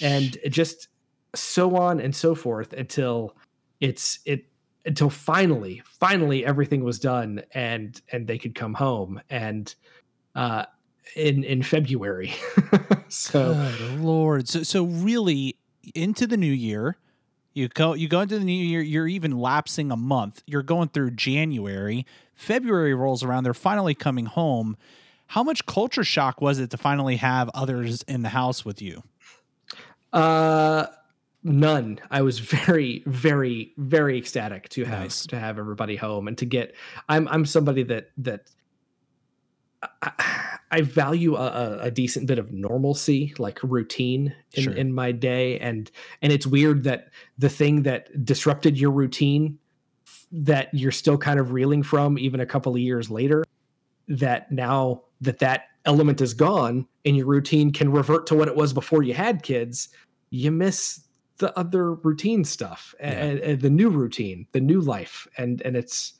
[0.01, 0.87] and just
[1.35, 3.35] so on and so forth until
[3.81, 4.45] it's it
[4.85, 9.75] until finally finally everything was done and and they could come home and
[10.35, 10.65] uh
[11.15, 12.33] in in february
[13.07, 14.47] so Good lord.
[14.47, 15.55] So so really
[15.93, 16.97] into the new year,
[17.53, 20.41] you go you go into the new year, you're even lapsing a month.
[20.45, 24.77] You're going through January, February rolls around, they're finally coming home.
[25.27, 29.03] How much culture shock was it to finally have others in the house with you?
[30.13, 30.87] uh
[31.45, 35.27] none i was very very very ecstatic to have Nice.
[35.27, 36.75] to have everybody home and to get
[37.07, 38.49] i'm i'm somebody that that
[40.01, 44.73] I, I value a, a, decent bit of normalcy, like routine in, Sure.
[44.73, 45.91] in my day, and
[46.23, 49.59] and it's weird that the thing that disrupted your routine,
[50.31, 53.43] that you're still kind of reeling from, even a couple of years later,
[54.07, 58.55] that now that that element is gone and your routine can revert to what it
[58.55, 59.89] was before you had kids,
[60.31, 61.04] you miss
[61.37, 63.09] the other routine stuff Yeah.
[63.09, 66.13] and, and the new routine, the new life, and and it's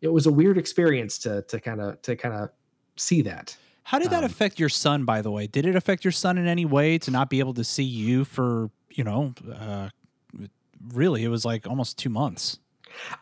[0.00, 2.50] it was a weird experience to to kind of to kind of
[2.96, 3.56] see that.
[3.84, 5.46] How did that Um, affect your son, by the way?
[5.48, 8.24] Did it affect your son in any way to not be able to see you
[8.24, 9.88] for, you know, uh,
[10.94, 12.58] really, it was like almost two months.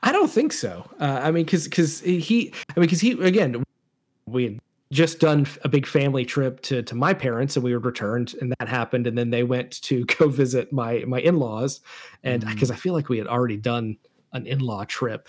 [0.02, 0.90] I don't think so.
[1.00, 3.62] Uh, I mean, because because he, I mean, because he again,
[4.26, 4.58] we had
[4.92, 8.52] just done a big family trip to to my parents, and we were returned, and
[8.58, 11.80] that happened, and then they went to go visit my my in laws,
[12.24, 12.48] and Mm.
[12.50, 13.96] because I feel like we had already done
[14.32, 15.28] an in law trip,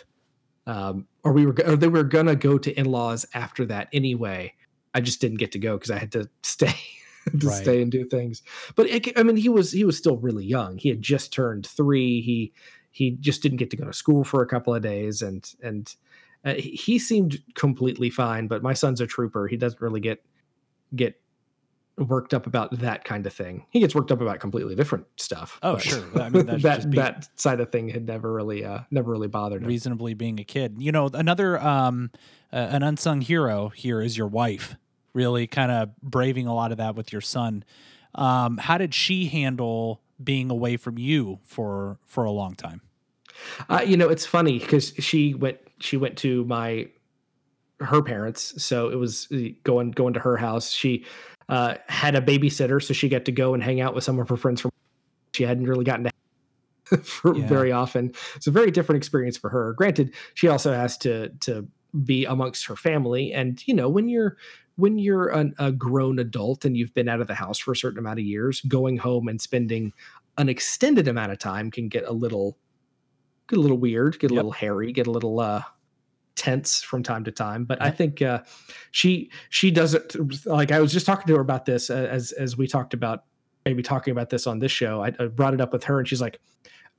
[0.68, 4.54] um, or we were or they were gonna go to in laws after that anyway.
[4.94, 6.76] I just didn't get to go because I had to stay
[7.40, 7.52] to Right.
[7.52, 8.42] stay and do things.
[8.76, 10.78] But it, I mean, he was he was still really young.
[10.78, 12.22] He had just turned three.
[12.22, 12.54] He
[12.92, 15.94] he just didn't get to go to school for a couple of days, and and
[16.46, 18.48] uh, he seemed completely fine.
[18.48, 19.48] But my son's a trooper.
[19.48, 20.24] He doesn't really get
[20.96, 21.16] get
[21.98, 23.66] worked up about that kind of thing.
[23.70, 25.60] He gets worked up about completely different stuff.
[25.62, 26.04] Oh, sure.
[26.20, 29.28] I mean, that just being- that side of thing had never really uh never really
[29.28, 29.68] bothered him.
[29.68, 30.76] reasonably being a kid.
[30.80, 32.10] You know, another um
[32.52, 34.76] uh, an unsung hero here is your wife.
[35.14, 37.64] Really kind of braving a lot of that with your son.
[38.16, 42.82] Um how did she handle being away from you for for a long time?
[43.70, 46.88] Uh, you know, it's funny because she went she went to my
[47.80, 50.72] her parents, so it was uh, going going to her house.
[50.72, 51.06] She
[51.50, 54.30] uh, had a babysitter, so she got to go and hang out with some of
[54.30, 54.72] her friends from.
[55.34, 56.06] She hadn't really gotten
[56.90, 57.48] to for Yeah.
[57.48, 58.12] very often.
[58.36, 59.74] It's a very different experience for her.
[59.74, 61.68] Granted, she also has to to
[62.06, 64.38] be amongst her family, and you know when you're
[64.76, 67.76] when you're an, a grown adult and you've been out of the house for a
[67.76, 69.92] certain amount of years, going home and spending
[70.38, 72.58] an extended amount of time can get a little
[73.52, 74.38] get a little weird, get a Yep.
[74.40, 75.62] little hairy, get a little uh
[76.36, 77.66] tense from time to time.
[77.66, 78.42] But I think uh
[78.92, 80.16] she she does it
[80.48, 83.26] like I was just talking to her about this as as we talked about
[83.66, 85.04] maybe talking about this on this show.
[85.04, 86.40] I, I brought it up with her and she's like,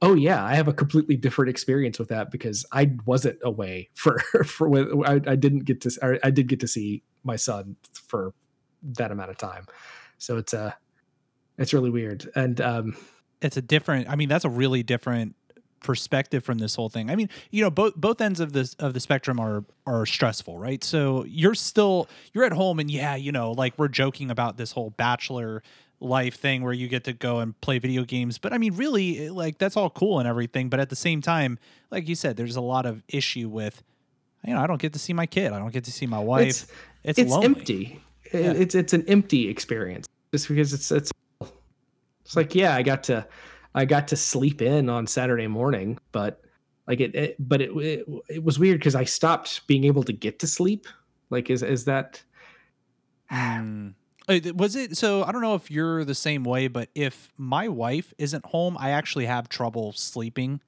[0.00, 4.18] "Oh yeah, I have a completely different experience with that because I wasn't away for
[4.44, 8.34] for when I, I didn't get to I did get to see my son for
[8.82, 9.66] that amount of time.
[10.18, 10.72] So it's uh
[11.58, 12.30] it's really weird.
[12.36, 12.96] And um
[13.40, 15.34] It's a different I mean, that's a really different
[15.82, 17.10] perspective from this whole thing.
[17.10, 20.58] I mean, you know, both both ends of this of the spectrum are are stressful,
[20.58, 20.82] right?
[20.82, 24.72] So you're still you're at home and yeah, you know, like we're joking about this
[24.72, 25.62] whole bachelor
[26.00, 29.30] life thing where you get to go and play video games, but I mean, really
[29.30, 31.58] like that's all cool and everything, but at the same time,
[31.90, 33.82] like you said, there's a lot of issue with
[34.46, 35.52] you know, I don't get to see my kid.
[35.52, 36.48] I don't get to see my wife.
[36.48, 36.66] it's
[37.04, 38.00] It's, it's empty.
[38.32, 38.52] Yeah.
[38.52, 41.12] It's it's an empty experience just because it's it's
[42.24, 43.26] it's like yeah, I got to
[43.74, 46.42] I got to sleep in on Saturday morning, but
[46.86, 50.12] like it, it but it it, it was weird because I stopped being able to
[50.12, 50.86] get to sleep.
[51.30, 52.22] Like is is that
[53.32, 53.94] Mm.
[54.28, 55.24] Uh, Was it so?
[55.24, 58.90] I don't know if you're the same way, but if my wife isn't home, I
[58.90, 60.60] actually have trouble sleeping.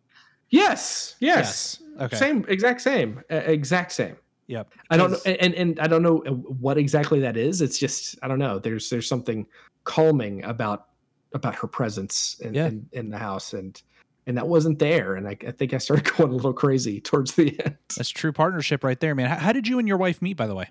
[0.50, 2.16] yes yes, Okay.
[2.16, 4.16] same exact same uh, exact same.
[4.46, 4.72] Yep.
[4.90, 7.60] I don't know, and and I don't know uh, what exactly that is.
[7.60, 8.58] It's just I don't know.
[8.58, 9.46] There's there's something
[9.84, 10.88] calming about
[11.34, 12.66] about her presence in Yeah.
[12.68, 13.80] in, in the house, and
[14.26, 15.14] and that wasn't there.
[15.16, 17.76] And I, I think I started going a little crazy towards the end.
[17.96, 19.28] That's true partnership right there, man.
[19.28, 20.68] How, how did you and your wife meet, by the way?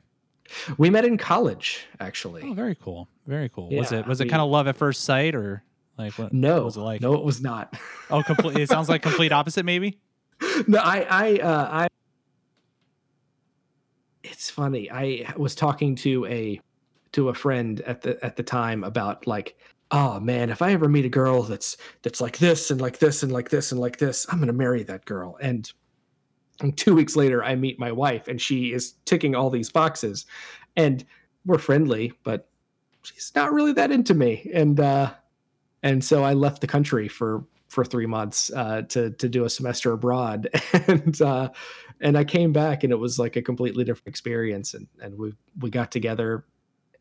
[0.78, 2.42] We met in college, actually.
[2.44, 3.08] Oh, very cool.
[3.28, 3.70] Very cool.
[3.70, 5.64] was it was it we- kind of love at first sight or
[5.98, 7.02] like what, No, what was it like?
[7.02, 7.78] no, it was not.
[8.10, 8.58] Oh, complete.
[8.58, 10.00] it sounds like complete opposite, maybe.
[10.68, 11.88] no, I, I, uh, I.
[14.24, 14.90] It's funny.
[14.90, 16.60] I was talking to a,
[17.12, 19.58] to a friend at the at the time about like,
[19.94, 23.24] oh man, if I ever meet a girl that's that's like this and like this
[23.24, 25.38] and like this and like this, I'm gonna marry that girl.
[25.40, 25.72] And,
[26.60, 30.26] and two weeks later, I meet my wife, and she is ticking all these boxes,
[30.76, 31.06] and
[31.46, 32.50] we're friendly, but
[33.04, 34.50] she's not really that into me.
[34.54, 35.14] And uh,
[35.84, 39.50] and so I left the country for for three months uh, to to do a
[39.50, 40.50] semester abroad,
[40.88, 41.50] and uh,
[42.02, 45.34] and I came back, and it was like a completely different experience, and and we
[45.60, 46.46] we got together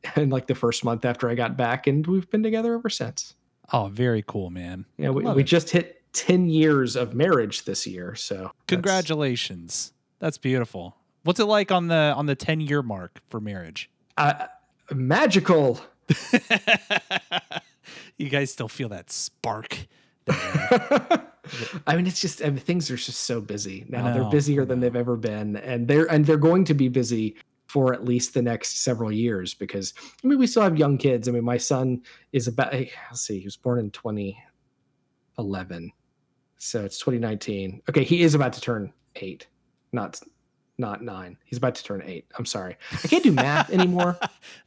[0.17, 3.35] in like the first month after I got back, and we've been together ever since.
[3.73, 4.85] Oh, very cool, man.
[4.99, 9.93] Yeah, we, we just hit ten years of marriage this year, so Congratulations.
[10.19, 10.97] That's beautiful.
[11.25, 13.91] What's it like on the on the 10 year mark for marriage?
[14.17, 14.47] uh,
[14.93, 15.81] magical.
[18.19, 19.79] you guys still feel that spark.
[20.29, 24.12] I mean, it's just I mean, things are just so busy now.
[24.12, 27.37] they're busier than they've ever been, and they're and they're going to be busy
[27.73, 31.27] for at least the next several years because I mean, we still have young kids.
[31.27, 35.93] I mean, my son is about let's see, he was born in 2011,
[36.59, 37.83] so it's 2019.
[37.89, 39.47] Okay, he is about to turn eight,
[39.93, 40.21] not
[40.79, 41.37] not nine.
[41.45, 42.27] He's about to turn eight.
[42.39, 44.19] I'm sorry, I can't do math anymore.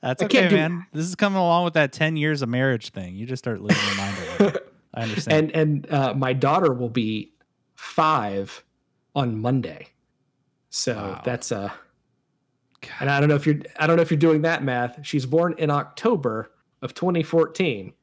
[0.01, 0.85] That's I okay, do- man.
[0.93, 3.15] This is coming along with that 10 years of marriage thing.
[3.15, 4.59] You just start losing your mind a.
[4.93, 5.51] I understand.
[5.51, 7.33] and and uh, my daughter will be
[7.75, 8.63] five
[9.13, 9.87] on Monday.
[10.69, 11.21] So Wow.
[11.23, 11.69] that's uh
[12.81, 12.91] God.
[13.01, 14.99] and I don't know if you're I don't know if you're doing that math.
[15.03, 17.93] She's born in October of 2014.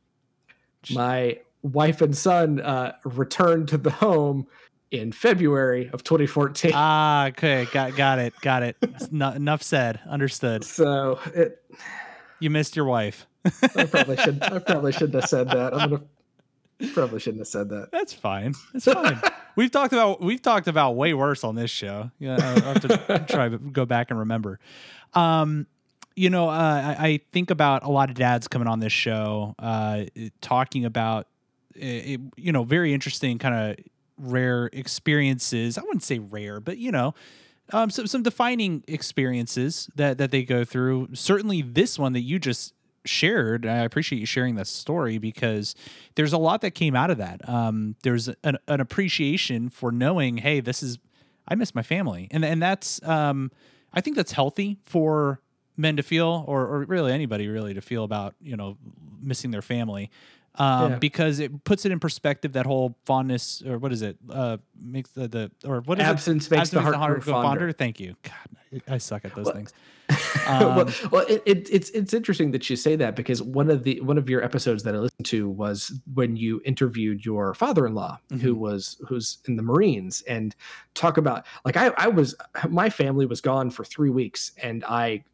[0.92, 4.46] My wife and son uh, returned to the home
[4.90, 6.72] in February of 2014.
[6.74, 7.66] ah, okay.
[7.72, 8.34] Got got it.
[8.40, 8.76] Got it.
[9.10, 10.00] Not, enough said.
[10.08, 10.64] Understood.
[10.64, 11.62] so it,
[12.40, 13.26] You missed your wife.
[13.76, 15.74] I probably should I probably shouldn't have said that.
[15.74, 16.02] I'm gonna
[16.88, 17.90] probably shouldn't have said that.
[17.92, 18.54] That's fine.
[18.74, 19.20] It's fine.
[19.56, 22.10] we've talked about we've talked about way worse on this show.
[22.18, 24.58] Yeah, I'll have to try to go back and remember.
[25.14, 25.66] Um,
[26.14, 29.54] you know, uh, I, I think about a lot of dads coming on this show,
[29.58, 30.04] uh,
[30.40, 31.26] talking about,
[31.74, 33.84] it, you know, very interesting kind of
[34.18, 35.78] rare experiences.
[35.78, 37.14] I wouldn't say rare, but you know,
[37.72, 41.08] um, some some defining experiences that that they go through.
[41.14, 43.66] Certainly, this one that you just shared.
[43.66, 45.74] I appreciate you sharing this story because
[46.14, 47.46] there's a lot that came out of that.
[47.48, 50.98] Um, there's an, an appreciation for knowing, hey, this is
[51.46, 53.50] I miss my family, and and that's um,
[53.92, 55.40] I think that's healthy for
[55.76, 58.76] men to feel, or or really anybody really to feel about you know
[59.20, 60.10] missing their family.
[60.56, 60.98] Um, Yeah.
[60.98, 65.08] because it puts it in perspective that whole fondness or what is it uh makes
[65.12, 67.72] the, the or what is it Absence makes the Absence heart grow fonder.
[67.72, 68.14] Thank you.
[68.22, 69.72] God, I suck at those Well- things.
[70.46, 73.82] well, Um, well it, it, it's it's interesting that you say that because one of
[73.84, 78.18] the one of your episodes that I listened to was when you interviewed your father-in-law
[78.42, 78.58] who Mhm.
[78.58, 80.54] was who's in the Marines and
[80.94, 82.34] talk about like I I was
[82.68, 85.24] my family was gone for three weeks and I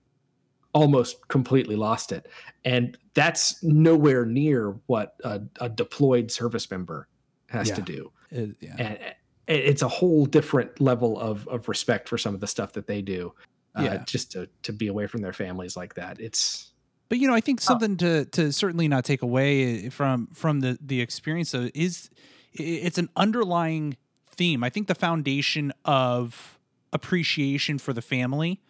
[0.75, 2.27] almost completely lost it
[2.65, 7.09] and that's nowhere near what a, a deployed service member
[7.49, 8.75] has to do it- yeah.
[8.79, 8.99] and
[9.47, 13.01] it's a whole different level of of respect for some of the stuff that they
[13.03, 13.33] do
[13.75, 14.05] uh, Yeah.
[14.05, 16.73] just to to be away from their families like that it's
[17.09, 20.77] But you know, I think something to to certainly not take away from from the
[20.81, 22.11] the experience of is
[22.53, 23.97] it's an underlying
[24.37, 24.63] theme.
[24.63, 26.59] I think the foundation of
[26.93, 28.61] appreciation for the family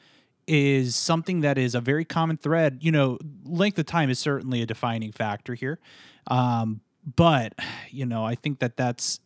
[0.48, 2.78] is something that is a very common thread.
[2.80, 5.78] You know, length of time is certainly a defining factor here.
[6.26, 6.80] Um,
[7.16, 7.54] but
[7.90, 9.20] you know, I think that that's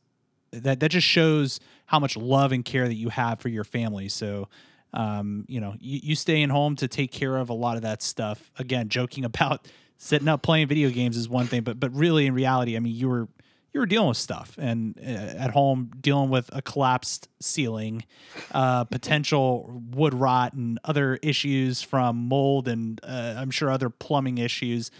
[0.50, 4.08] that that just shows how much love and care that you have for your family.
[4.08, 4.48] So
[4.92, 8.02] um, you know, you, you staying home to take care of a lot of that
[8.02, 8.50] stuff.
[8.58, 12.34] Again, joking about sitting up playing video games is one thing, but but really in
[12.34, 13.28] reality, I mean, you were
[13.72, 18.04] you were dealing with stuff and uh, at home dealing with a collapsed ceiling,
[18.52, 24.38] uh, potential wood rot and other issues from mold and uh, I'm sure other plumbing
[24.38, 24.90] issues.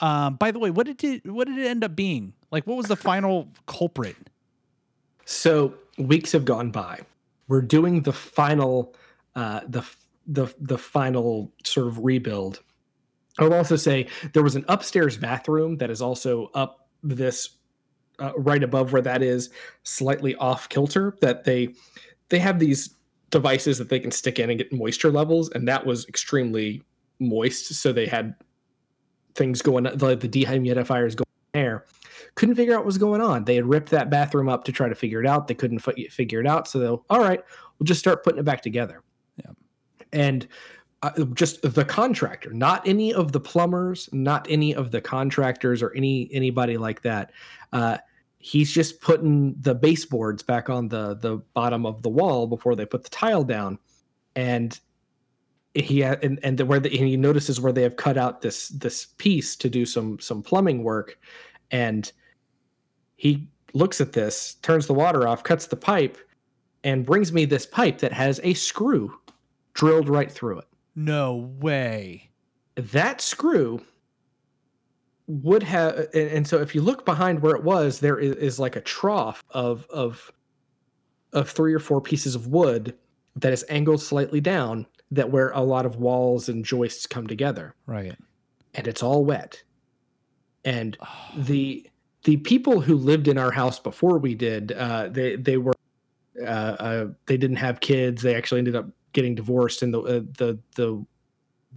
[0.00, 2.34] Um, by the way, what did it what did it end up being?
[2.50, 4.16] Like, what was the final culprit?
[5.24, 7.00] so weeks have gone by
[7.48, 8.94] we're doing the final
[9.36, 9.82] uh the
[10.26, 12.60] the the final sort of rebuild
[13.38, 17.50] i will also say there was an upstairs bathroom that is also up this
[18.18, 19.50] uh, right above where that is
[19.82, 21.68] slightly off kilter that they
[22.28, 22.96] they have these
[23.30, 26.82] devices that they can stick in and get moisture levels and that was extremely
[27.18, 27.74] moist.
[27.74, 28.34] So they had
[29.34, 31.84] things going the, the dehumidifiers going there.
[32.36, 33.44] Couldn't figure out what was going on.
[33.44, 35.46] They had ripped that bathroom up to try to figure it out.
[35.46, 36.68] They couldn't fi- figure it out.
[36.68, 37.40] So they'll all right
[37.78, 39.02] we'll just start putting it back together.
[39.36, 39.50] Yeah.
[40.12, 40.46] and
[41.04, 45.92] uh, just the contractor, not any of the plumbers, not any of the contractors or
[45.94, 47.30] any anybody like that.
[47.72, 47.98] Uh,
[48.38, 52.86] he's just putting the baseboards back on the the bottom of the wall before they
[52.86, 53.78] put the tile down,
[54.34, 54.80] and
[55.74, 58.40] he ha- and and the, where the, and he notices where they have cut out
[58.40, 61.18] this this piece to do some some plumbing work,
[61.70, 62.12] and
[63.16, 66.16] he looks at this, turns the water off, cuts the pipe,
[66.82, 69.14] and brings me this pipe that has a screw
[69.74, 70.66] drilled right through it.
[70.96, 72.30] No way.
[72.76, 73.80] That screw
[75.26, 78.76] would have and, so if you look behind where it was there is, is like
[78.76, 80.30] a trough of of
[81.32, 82.94] of three or four pieces of wood
[83.36, 87.74] that is angled slightly down that where a lot of walls and joists come together
[87.86, 88.14] Right.
[88.74, 89.62] and it's all wet
[90.64, 91.88] and Oh, the
[92.24, 95.72] the people who lived in our house before we did uh they they were
[96.42, 100.20] uh, uh they didn't have kids they actually ended up getting divorced and the uh,
[100.36, 101.04] the the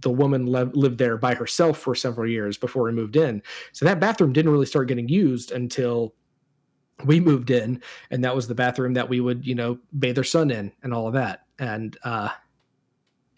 [0.00, 3.42] the woman le- lived there by herself for several years before we moved in.
[3.72, 6.14] So that bathroom didn't really start getting used until
[7.04, 10.24] we moved in and that was the bathroom that we would you know bathe our
[10.24, 11.46] son in and all of that.
[11.58, 12.28] And uh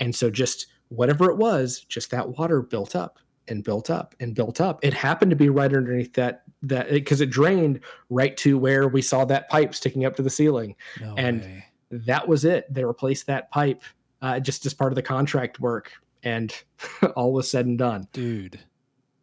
[0.01, 4.35] and so just whatever it was just that water built up and built up and
[4.35, 4.79] built up.
[4.83, 9.03] It happened to be right underneath that that because it drained right to where we
[9.03, 10.75] saw that pipe sticking up to the ceiling.
[11.01, 11.65] No and- way.
[11.91, 13.83] That was it they replaced that pipe
[14.23, 16.55] uh, just as part of the contract work and
[17.17, 18.59] all was said and done dude.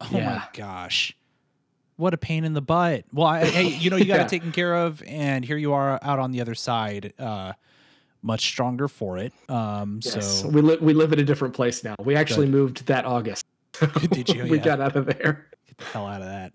[0.01, 0.25] Oh Yeah.
[0.35, 1.15] my gosh.
[1.95, 3.05] What a pain in the butt.
[3.11, 4.21] Well, I, hey, you know, you got Yeah.
[4.25, 7.53] it taken care of, and here you are out on the other side, uh,
[8.21, 9.33] much stronger for it.
[9.49, 12.51] Um, yes so we, li- we live at a different place now we actually Good.
[12.55, 13.45] moved that august
[14.11, 14.43] Did you?
[14.45, 14.63] we Yeah.
[14.63, 16.53] got out of there get the hell out of that.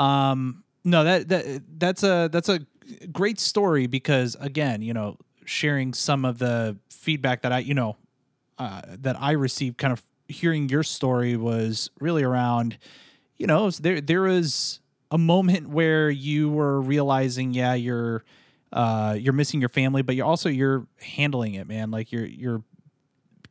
[0.00, 2.60] Um, no, that that that's a that's a
[3.12, 7.96] great story because again, you know, sharing some of the feedback that I, you know,
[8.58, 12.78] uh, that I received, kind of hearing your story was really around,
[13.38, 14.80] you know, there there was
[15.10, 18.24] a moment where you were realizing, yeah, you're
[18.72, 21.90] uh you're missing your family, but you're also you're handling it, man.
[21.90, 22.62] Like you're you're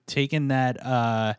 [0.07, 1.33] taking that uh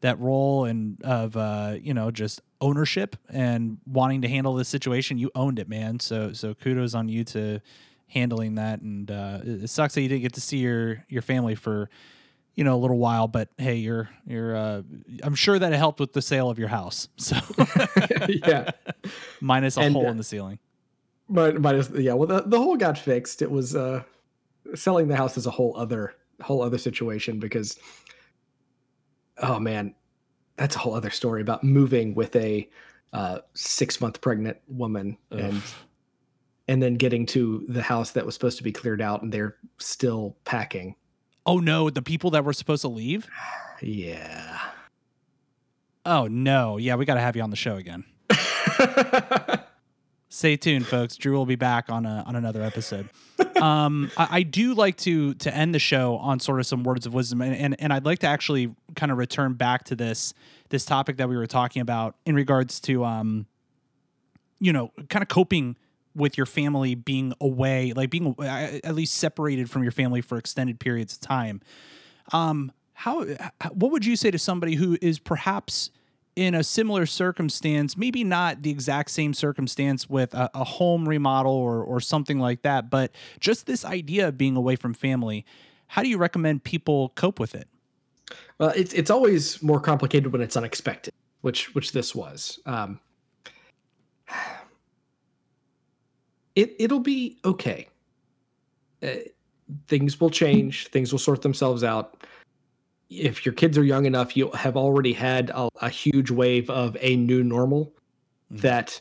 [0.00, 5.16] that role and of uh you know just ownership and wanting to handle this situation
[5.18, 7.60] you owned it man so so kudos on you to
[8.14, 8.80] handling that.
[8.80, 11.90] And uh it sucks that you didn't get to see your your family for
[12.54, 14.80] you know a little while but hey you're you're uh
[15.24, 17.08] i'm sure that it helped with the sale of your house.
[17.18, 17.36] So
[18.28, 18.70] yeah.
[19.40, 20.60] Minus a And, hole uh, in the ceiling.
[21.28, 23.42] but, it's- yeah well the, the hole got fixed.
[23.42, 24.04] It was uh
[24.74, 27.76] selling the house is a whole other whole other situation because
[29.38, 29.94] oh man
[30.56, 32.68] that's a whole other story about moving with a
[33.12, 35.40] uh six month pregnant woman Ugh.
[35.40, 35.62] and
[36.82, 40.36] then getting to the house that was supposed to be cleared out and they're still
[40.44, 40.96] packing.
[41.46, 43.28] Oh no the people that were supposed to leave?
[43.82, 44.60] Yeah.
[46.06, 46.78] Oh no.
[46.78, 48.04] Yeah we got to have you on the show again.
[50.28, 51.16] Stay tuned, folks.
[51.16, 53.08] Drew will be back on a, on another episode.
[53.60, 57.04] Um, I, I do like to to end the show on sort of some words
[57.04, 60.34] of wisdom, and, and and I'd like to actually kind of return back to this
[60.70, 63.46] this topic that we were talking about in regards to um,
[64.58, 65.76] you know, kind of coping
[66.14, 70.38] with your family being away, like being uh, at least separated from your family for
[70.38, 71.60] extended periods of time.
[72.32, 73.24] Um, how
[73.72, 75.90] what would you say to somebody who is perhaps
[76.36, 81.52] in a similar circumstance, maybe not the exact same circumstance with a, a home remodel
[81.52, 85.44] or, or something like that, but just this idea of being away from family,
[85.88, 87.68] how do you recommend people cope with it?
[88.58, 92.58] Well, it's it's always more complicated when it's unexpected, which which this was.
[92.66, 93.00] Um,
[96.56, 97.88] it it'll be okay.
[99.02, 99.16] Uh,
[99.86, 100.88] things will change.
[100.88, 102.24] Things will sort themselves out.
[103.10, 106.96] If your kids are young enough, you'll have already had a, a huge wave of
[107.00, 107.92] a new normal.
[108.52, 108.60] Mhm.
[108.60, 109.00] That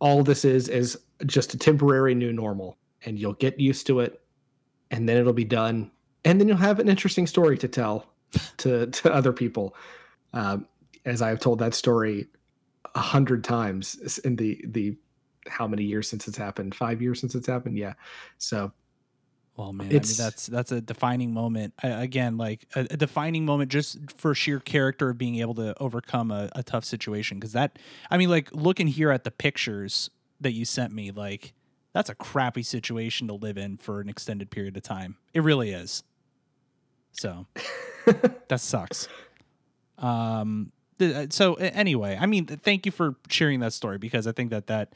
[0.00, 4.20] all this is is just a temporary new normal, and you'll get used to it,
[4.90, 5.90] and then it'll be done,
[6.24, 8.06] and then you'll have an interesting story to tell
[8.58, 9.74] to to other people.
[10.32, 10.66] Um,
[11.04, 12.26] as I've told that story
[12.94, 14.96] a hundred times in the the
[15.48, 16.74] how many years since it's happened?
[16.74, 17.76] Five years since it's happened.
[17.76, 17.94] Yeah.
[18.38, 18.72] So
[19.56, 21.74] Well, man, I mean that's that's a defining moment.
[21.82, 25.74] I, again, like a, a defining moment just for sheer character of being able to
[25.80, 27.38] overcome a, a tough situation.
[27.38, 27.78] Because that,
[28.10, 31.52] I mean, like looking here at the pictures that you sent me, like
[31.92, 35.16] that's a crappy situation to live in for an extended period of time.
[35.34, 36.04] It really is.
[37.12, 37.46] So
[38.48, 39.08] that sucks.
[39.98, 40.70] Um.
[41.00, 44.68] th- So anyway, I mean, thank you for sharing that story because I think that
[44.68, 44.92] that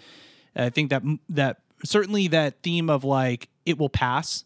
[0.54, 4.44] I think that that certainly that theme of like it will pass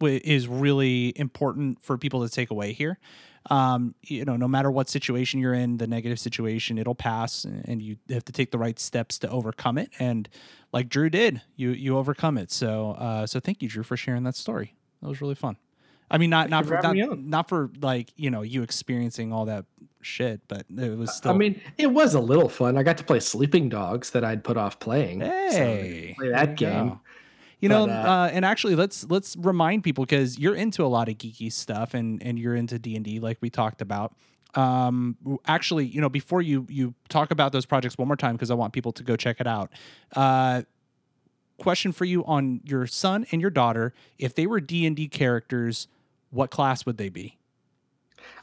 [0.00, 2.98] is really important for people to take away here.
[3.50, 7.80] um, you know, no matter what situation you're in, the negative situation, it'll pass, and
[7.80, 9.90] you have to take the right steps to overcome it.
[9.98, 10.28] And
[10.72, 12.50] like Drew did, you you overcome it.
[12.52, 14.74] So uh, so thank you, Drew, for sharing that story.
[15.00, 15.56] That was really fun.
[16.10, 19.66] I mean, not not for, not, not for like you know you experiencing all that
[20.00, 21.32] shit, but it was still.
[21.32, 22.76] I mean, it was a little fun.
[22.78, 25.20] I got to play Sleeping Dogs that I'd put off playing.
[25.20, 26.88] Hey, so play that game.
[26.88, 27.00] Go.
[27.60, 30.88] You but, know, uh, uh, and actually, let's let's remind people because you're into a
[30.88, 34.14] lot of geeky stuff, and and you're into D and D, like we talked about.
[34.54, 38.50] Um, actually, you know, before you you talk about those projects one more time, because
[38.50, 39.70] I want people to go check it out.
[40.14, 40.62] Uh,
[41.58, 45.08] question for you on your son and your daughter: If they were D and D
[45.08, 45.88] characters,
[46.30, 47.38] what class would they be?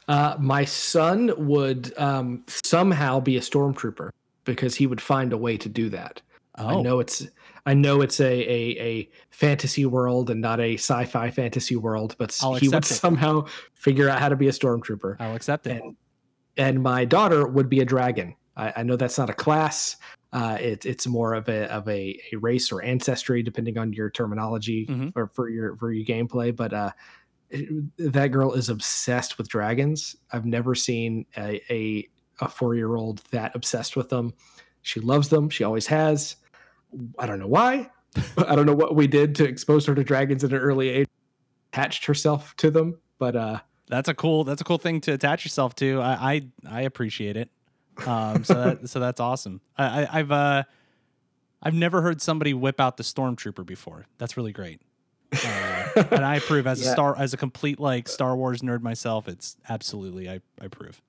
[0.08, 4.10] Uh, my son would um, somehow be a stormtrooper
[4.44, 6.22] because he would find a way to do that.
[6.58, 6.78] Oh.
[6.78, 7.26] I know it's
[7.66, 12.38] I know it's a, a, a fantasy world and not a sci-fi fantasy world, but
[12.40, 12.86] I'll he would it.
[12.86, 15.16] somehow figure out how to be a stormtrooper.
[15.18, 15.82] I'll accept it.
[15.82, 15.96] And,
[16.56, 18.36] and my daughter would be a dragon.
[18.56, 19.96] I, I know that's not a class.
[20.32, 24.10] Uh, it, it's more of a of a, a, race or ancestry, depending on your
[24.10, 25.08] terminology mm-hmm.
[25.10, 26.54] for, for your for your gameplay.
[26.54, 26.90] But uh,
[27.50, 30.16] that girl is obsessed with dragons.
[30.32, 32.08] I've never seen a a,
[32.40, 34.34] a four year old that obsessed with them.
[34.82, 35.48] She loves them.
[35.48, 36.36] She always has.
[37.18, 37.90] I don't know why.
[38.38, 41.08] I don't know what we did to expose her to dragons at an early age.
[41.72, 45.44] Attached herself to them, but uh, that's a cool that's a cool thing to attach
[45.44, 46.00] yourself to.
[46.00, 47.50] I I, I appreciate it.
[48.06, 49.60] Um, so that so that's awesome.
[49.76, 50.62] I, I I've uh
[51.62, 54.06] I've never heard somebody whip out the stormtrooper before.
[54.18, 54.80] That's really great.
[55.32, 56.90] Uh, and I approve as yeah.
[56.90, 59.28] a star as a complete like Star Wars nerd myself.
[59.28, 61.02] It's absolutely I I approve.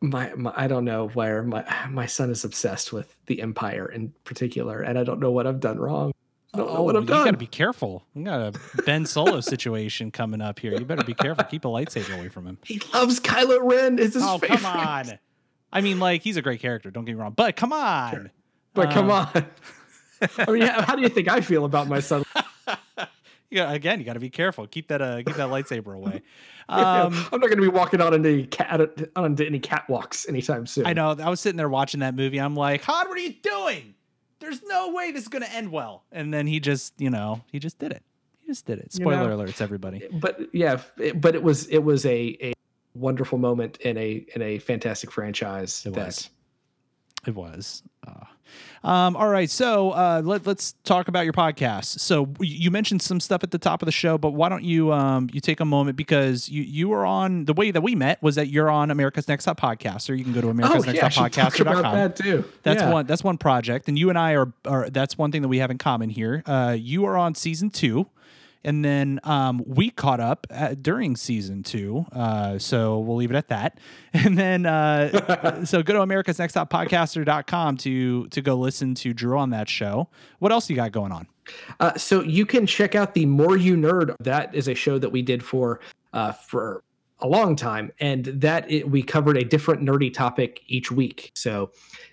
[0.00, 4.12] My, my I don't know where my my son is obsessed with the Empire in
[4.24, 6.12] particular, and I don't know what I've done wrong.
[6.54, 7.24] I don't oh, know what I've you done.
[7.24, 8.04] got to be careful.
[8.14, 10.72] We got a Ben Solo situation coming up here.
[10.72, 11.44] You better be careful.
[11.44, 12.58] Keep a lightsaber away from him.
[12.64, 13.98] He loves Kylo Ren.
[13.98, 14.60] Is his oh favorite.
[14.60, 15.18] come on.
[15.72, 16.90] I mean, like he's a great character.
[16.90, 18.12] Don't get me wrong, but come on.
[18.12, 18.30] Sure.
[18.74, 19.46] But um, come on.
[20.38, 22.24] I mean, how, how do you think I feel about my son?
[23.50, 24.66] yeah, again, you got to be careful.
[24.66, 26.22] Keep that uh, keep that lightsaber away.
[26.68, 28.80] Um, I'm not going to be walking on into cat
[29.14, 30.84] onto any catwalks anytime soon.
[30.84, 31.10] I know.
[31.10, 32.38] I was sitting there watching that movie.
[32.38, 33.94] I'm like, Han, what are you doing?
[34.40, 36.02] There's no way this is going to end well.
[36.10, 38.02] And then he just, you know, he just did it.
[38.40, 38.92] He just did it.
[38.92, 40.08] Spoiler you know, alerts, everybody.
[40.12, 42.52] But yeah, it, but it was it was a a
[42.94, 45.86] wonderful moment in a in a fantastic franchise.
[45.86, 46.30] It that, was.
[47.28, 47.84] It was.
[48.04, 48.24] Uh,
[48.84, 52.00] um, all right, so uh, let, us talk about your podcast.
[52.00, 54.92] So you mentioned some stuff at the top of the show, but why don't you
[54.92, 58.22] um, you take a moment because you you were on the way that we met
[58.22, 60.92] was that you're on America's Next Top Podcast, or you can go to America's oh,
[60.92, 61.64] Next yeah, Top Podcast.
[61.64, 62.44] That too.
[62.62, 62.92] That's yeah.
[62.92, 63.06] one.
[63.06, 65.70] That's one project, and you and I are, are that's one thing that we have
[65.70, 66.42] in common here.
[66.46, 68.08] Uh, you are on season two
[68.66, 72.04] and then um, we caught up at, during season two.
[72.12, 73.78] Uh, so we'll leave it at that.
[74.16, 79.12] And then, uh, so go to America's Next Top Podcaster.com to, to go listen to
[79.12, 80.08] Drew on that show.
[80.38, 81.28] What else you got going on?
[81.80, 84.16] Uh, so you can check out the More You Nerd.
[84.20, 85.80] That is a show that we did for,
[86.14, 86.82] uh, for
[87.20, 87.92] a long time.
[88.00, 91.30] And that it, we covered a different nerdy topic each week.
[91.34, 91.70] So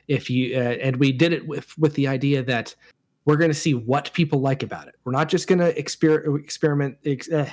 [0.09, 2.75] if you, uh, and we did it with, with the idea that,
[3.26, 4.95] we're going to see what people like about it.
[5.03, 6.97] We're not just going to exper- experiment.
[7.05, 7.49] Ex- eh.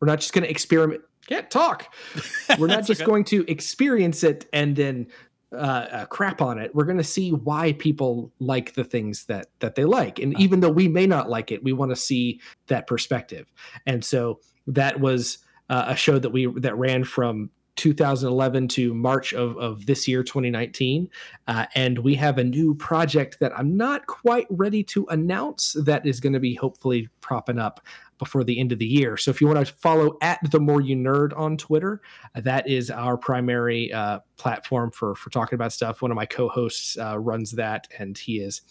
[0.00, 1.02] We're not just going to experiment.
[1.26, 1.94] Can't talk.
[2.58, 3.06] We're not just okay.
[3.06, 5.08] going to experience it and then
[5.52, 6.74] uh, uh, crap on it.
[6.74, 10.42] We're going to see why people like the things that that they like, and uh-huh.
[10.42, 13.46] even though we may not like it, we want to see that perspective.
[13.86, 15.38] And so that was
[15.68, 20.22] uh, a show that we that ran from 2011 to March of, of this year,
[20.22, 21.08] 2019.
[21.46, 26.04] Uh, and we have a new project that I'm not quite ready to announce that
[26.04, 27.80] is going to be hopefully propping up
[28.18, 29.16] before the end of the year.
[29.16, 32.02] So if you want to follow at the more you nerd on Twitter,
[32.34, 36.02] uh, that is our primary uh, platform for for talking about stuff.
[36.02, 38.62] One of my co-hosts uh, runs that, and he is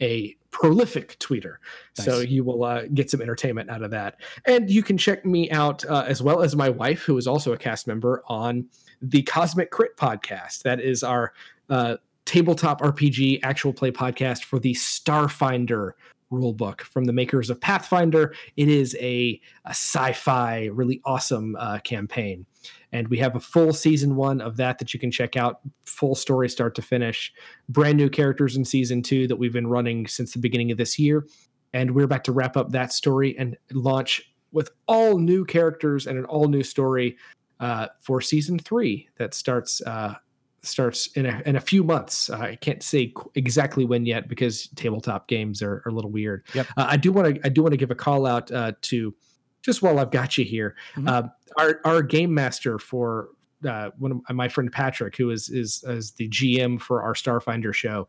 [0.00, 1.56] a prolific tweeter.
[1.98, 2.06] Nice.
[2.06, 4.16] So you will uh, get some entertainment out of that.
[4.46, 7.52] And you can check me out uh, as well as my wife, who is also
[7.52, 8.66] a cast member on
[9.00, 10.62] the Cosmic Crit podcast.
[10.62, 11.32] That is our
[11.68, 15.92] uh, tabletop RPG actual play podcast for the Starfinder
[16.30, 18.34] rulebook from the makers of Pathfinder.
[18.56, 22.46] It is a, a sci fi, really awesome uh, campaign.
[22.92, 26.14] And we have a full season one of that that you can check out, full
[26.14, 27.32] story start to finish.
[27.68, 30.98] Brand new characters in season two that we've been running since the beginning of this
[30.98, 31.26] year.
[31.72, 34.22] And we're about to wrap up that story and launch
[34.52, 37.16] with all new characters and an all new story
[37.60, 40.14] uh, for season three that starts uh,
[40.62, 42.28] starts in a, in a few months.
[42.28, 46.44] Uh, I can't say exactly when yet because tabletop games are, are a little weird.
[46.54, 46.66] Yep.
[46.76, 49.14] Uh, I do want to I do want to give a call out uh, to
[49.62, 51.08] just while I've got you here, mm-hmm.
[51.08, 51.22] uh,
[51.58, 53.28] our our game master for
[53.68, 57.74] uh, one of my friend Patrick, who is is as the GM for our Starfinder
[57.74, 58.08] show,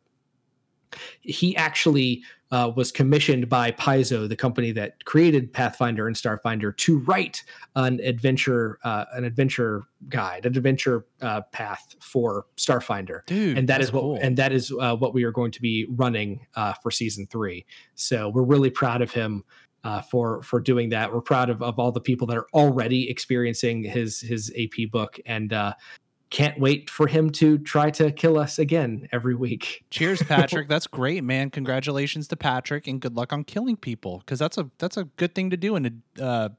[1.21, 6.99] he actually uh, was commissioned by Paizo, the company that created Pathfinder and Starfinder, to
[6.99, 7.43] write
[7.75, 13.25] an adventure uh, an adventure guide, an adventure uh, path for Starfinder.
[13.25, 14.19] Dude, and that is what cool.
[14.21, 17.65] and that is uh, what we are going to be running uh, for season three.
[17.95, 19.43] So we're really proud of him.
[19.83, 23.09] Uh, for for doing that, we're proud of, of all the people that are already
[23.09, 25.73] experiencing his his AP book, and uh,
[26.31, 29.83] can't wait for him to try to kill us again every week.
[29.89, 30.67] Cheers, Patrick.
[30.69, 31.49] that's great, man.
[31.49, 35.35] Congratulations to Patrick, and good luck on killing people because that's a that's a good
[35.35, 36.49] thing to do in a uh,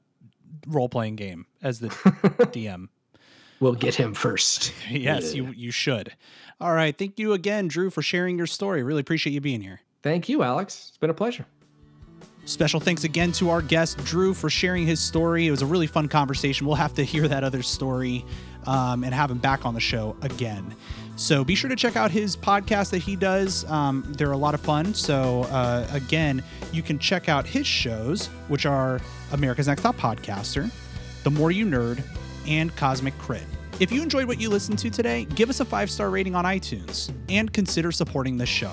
[0.67, 2.87] role playing game as the DM.
[3.59, 4.73] We'll get him first.
[4.89, 6.13] yes, you you should.
[6.61, 8.83] All right, thank you again, Drew, for sharing your story.
[8.83, 9.81] Really appreciate you being here.
[10.03, 10.87] Thank you, Alex.
[10.89, 11.45] It's been a pleasure.
[12.45, 15.47] Special thanks again to our guest, Drew, for sharing his story.
[15.47, 16.67] It was a really fun conversation.
[16.67, 18.25] We'll have to hear that other story
[18.65, 20.75] um, and have him back on the show again.
[21.15, 23.63] So be sure to check out his podcast that he does.
[23.71, 24.93] Um, they're a lot of fun.
[24.93, 28.99] So, uh, again, you can check out his shows, which are
[29.31, 30.69] America's Next Top Podcaster,
[31.23, 32.03] The More You Nerd,
[32.45, 33.43] and Cosmic Crit.
[33.79, 36.45] If you enjoyed what you listened to today, give us a five star rating on
[36.45, 38.71] iTunes and consider supporting this show.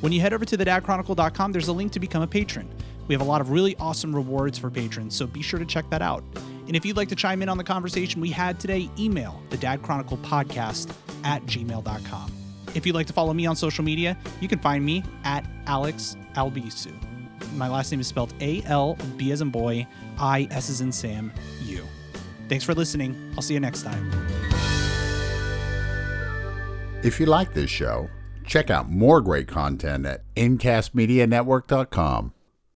[0.00, 2.68] When you head over to thedadchronicle.com, there's a link to become a patron.
[3.08, 5.88] We have a lot of really awesome rewards for patrons, so be sure to check
[5.90, 6.22] that out.
[6.66, 9.56] And if you'd like to chime in on the conversation we had today, email the
[9.56, 10.94] Dad Chronicle podcast
[11.24, 12.32] at gmail.com.
[12.74, 16.16] If you'd like to follow me on social media, you can find me at Alex
[16.34, 16.92] Albisu.
[17.54, 19.86] My last name is spelled A L B as in boy,
[20.18, 21.32] I S as in Sam,
[21.64, 21.84] U.
[22.48, 23.32] Thanks for listening.
[23.36, 24.10] I'll see you next time.
[27.02, 28.08] If you like this show,
[28.46, 32.32] check out more great content at incastmedianetwork.com.